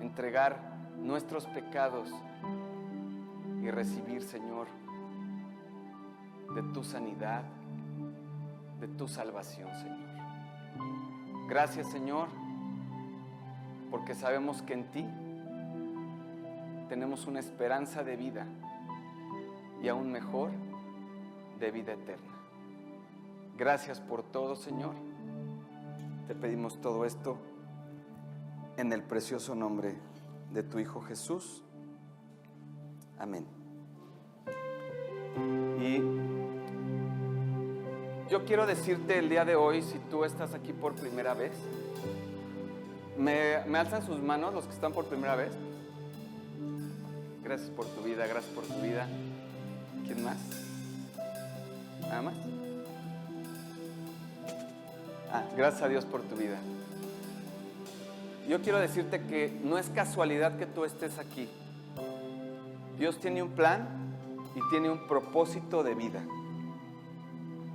[0.00, 0.58] entregar
[0.98, 2.10] nuestros pecados
[3.62, 4.66] y recibir, Señor,
[6.54, 7.44] de tu sanidad,
[8.80, 10.10] de tu salvación, Señor.
[11.48, 12.28] Gracias, Señor,
[13.90, 15.06] porque sabemos que en ti
[16.88, 18.46] tenemos una esperanza de vida
[19.82, 20.50] y aún mejor,
[21.58, 22.32] de vida eterna.
[23.56, 24.94] Gracias por todo, Señor.
[26.26, 27.36] Te pedimos todo esto
[28.76, 29.96] en el precioso nombre
[30.52, 31.62] de tu Hijo Jesús.
[33.18, 33.46] Amén.
[35.80, 36.39] Y
[38.30, 41.50] yo quiero decirte el día de hoy, si tú estás aquí por primera vez,
[43.18, 45.50] ¿me, alzan sus manos los que están por primera vez?
[47.42, 49.08] Gracias por tu vida, gracias por tu vida.
[50.06, 50.36] ¿Quién más?
[52.02, 52.34] ¿Nada más?
[55.32, 56.58] Ah, gracias a Dios por tu vida.
[58.48, 61.48] Yo quiero decirte que no es casualidad que tú estés aquí.
[62.96, 63.88] Dios tiene un plan
[64.54, 66.22] y tiene un propósito de vida.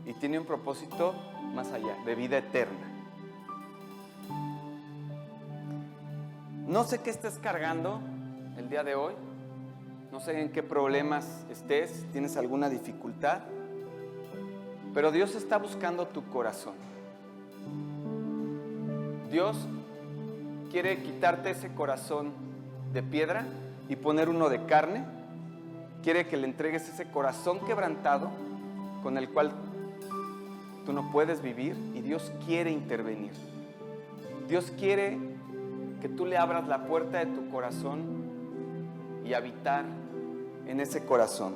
[0.05, 1.13] Y tiene un propósito
[1.53, 2.95] más allá, de vida eterna.
[6.67, 7.99] No sé qué estés cargando
[8.57, 9.13] el día de hoy.
[10.11, 13.41] No sé en qué problemas estés, tienes alguna dificultad.
[14.93, 16.73] Pero Dios está buscando tu corazón.
[19.29, 19.57] Dios
[20.71, 22.31] quiere quitarte ese corazón
[22.93, 23.45] de piedra
[23.89, 25.03] y poner uno de carne.
[26.01, 28.29] Quiere que le entregues ese corazón quebrantado
[29.03, 29.51] con el cual
[30.85, 33.31] tú no puedes vivir y Dios quiere intervenir.
[34.47, 35.17] Dios quiere
[36.01, 38.03] que tú le abras la puerta de tu corazón
[39.25, 39.85] y habitar
[40.67, 41.55] en ese corazón.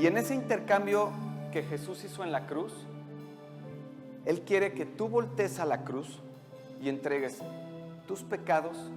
[0.00, 1.10] Y en ese intercambio
[1.52, 2.72] que Jesús hizo en la cruz,
[4.24, 6.20] Él quiere que tú voltees a la cruz
[6.82, 7.38] y entregues
[8.08, 8.90] tus pecados,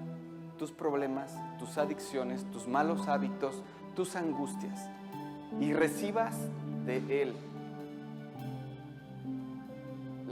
[0.58, 3.62] tus problemas, tus adicciones, tus malos hábitos,
[3.96, 4.90] tus angustias
[5.60, 6.36] y recibas
[6.86, 7.34] de Él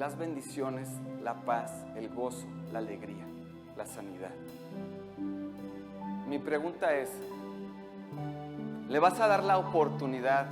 [0.02, 0.90] las bendiciones,
[1.24, 3.24] la paz, el gozo, la alegría,
[3.78, 4.32] la sanidad.
[6.28, 7.12] Mi pregunta es,
[8.90, 10.48] ¿le vas a dar la oportunidad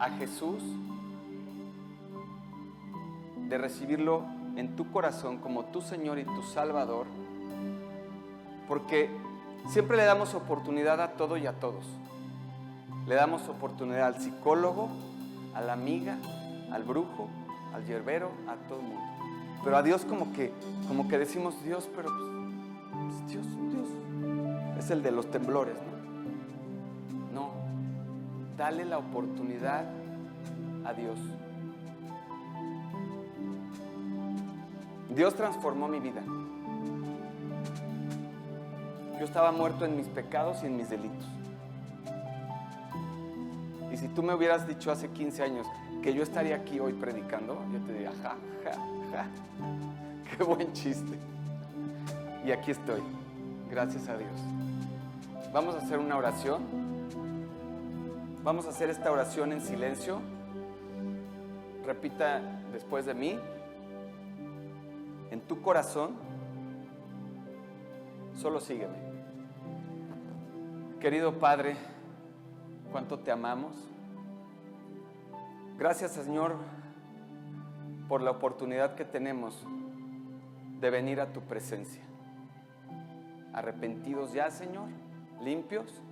[0.00, 0.60] a Jesús
[3.48, 4.24] de recibirlo
[4.56, 7.06] en tu corazón como tu Señor y tu Salvador?
[8.66, 9.10] Porque
[9.68, 11.86] siempre le damos oportunidad a todo y a todos.
[13.08, 14.90] Le damos oportunidad al psicólogo,
[15.54, 16.18] a la amiga,
[16.70, 17.30] al brujo,
[17.72, 19.02] al yerbero, a todo el mundo.
[19.64, 20.52] Pero a Dios como que,
[20.86, 23.88] como que decimos Dios, pero pues, pues Dios, Dios.
[24.78, 25.74] Es el de los temblores,
[27.32, 27.40] ¿no?
[27.40, 27.50] No.
[28.58, 29.86] Dale la oportunidad
[30.84, 31.18] a Dios.
[35.14, 36.20] Dios transformó mi vida.
[39.18, 41.37] Yo estaba muerto en mis pecados y en mis delitos.
[43.98, 45.66] Si tú me hubieras dicho hace 15 años
[46.02, 48.72] que yo estaría aquí hoy predicando, yo te diría, ja, ja,
[49.10, 49.26] ja,
[50.36, 51.18] qué buen chiste.
[52.44, 53.02] Y aquí estoy,
[53.68, 54.30] gracias a Dios.
[55.52, 56.62] Vamos a hacer una oración.
[58.44, 60.20] Vamos a hacer esta oración en silencio.
[61.84, 62.40] Repita
[62.72, 63.36] después de mí.
[65.32, 66.12] En tu corazón,
[68.36, 68.96] solo sígueme.
[71.00, 71.76] Querido Padre,
[72.90, 73.74] cuánto te amamos.
[75.78, 76.56] Gracias Señor
[78.08, 79.66] por la oportunidad que tenemos
[80.80, 82.02] de venir a tu presencia.
[83.52, 84.88] Arrepentidos ya, Señor,
[85.42, 86.02] limpios.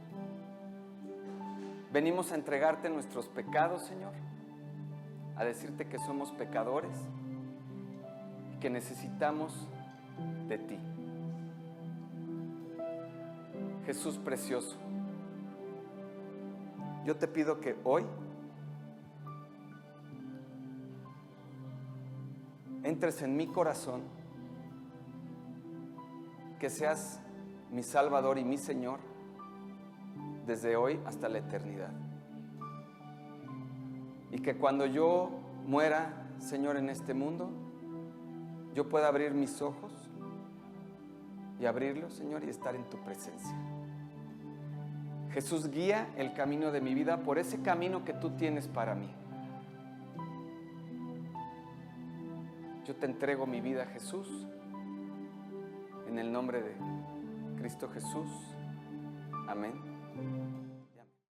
[1.93, 4.12] Venimos a entregarte nuestros pecados, Señor,
[5.37, 6.97] a decirte que somos pecadores
[8.55, 9.68] y que necesitamos
[10.49, 10.79] de ti.
[13.87, 14.77] Jesús precioso,
[17.07, 18.05] yo te pido que hoy
[22.83, 24.03] entres en mi corazón
[26.59, 27.21] que seas
[27.71, 28.99] mi Salvador y mi Señor
[30.47, 31.93] desde hoy hasta la eternidad.
[34.33, 35.31] Y que cuando yo
[35.65, 37.51] muera, Señor, en este mundo,
[38.75, 39.93] yo pueda abrir mis ojos
[41.61, 43.57] y abrirlos, Señor, y estar en tu presencia.
[45.37, 49.14] Jesús guía el camino de mi vida por ese camino que tú tienes para mí.
[52.87, 54.26] Yo te entrego mi vida, Jesús,
[56.09, 56.72] en el nombre de
[57.59, 58.30] Cristo Jesús.
[59.47, 60.56] Amén.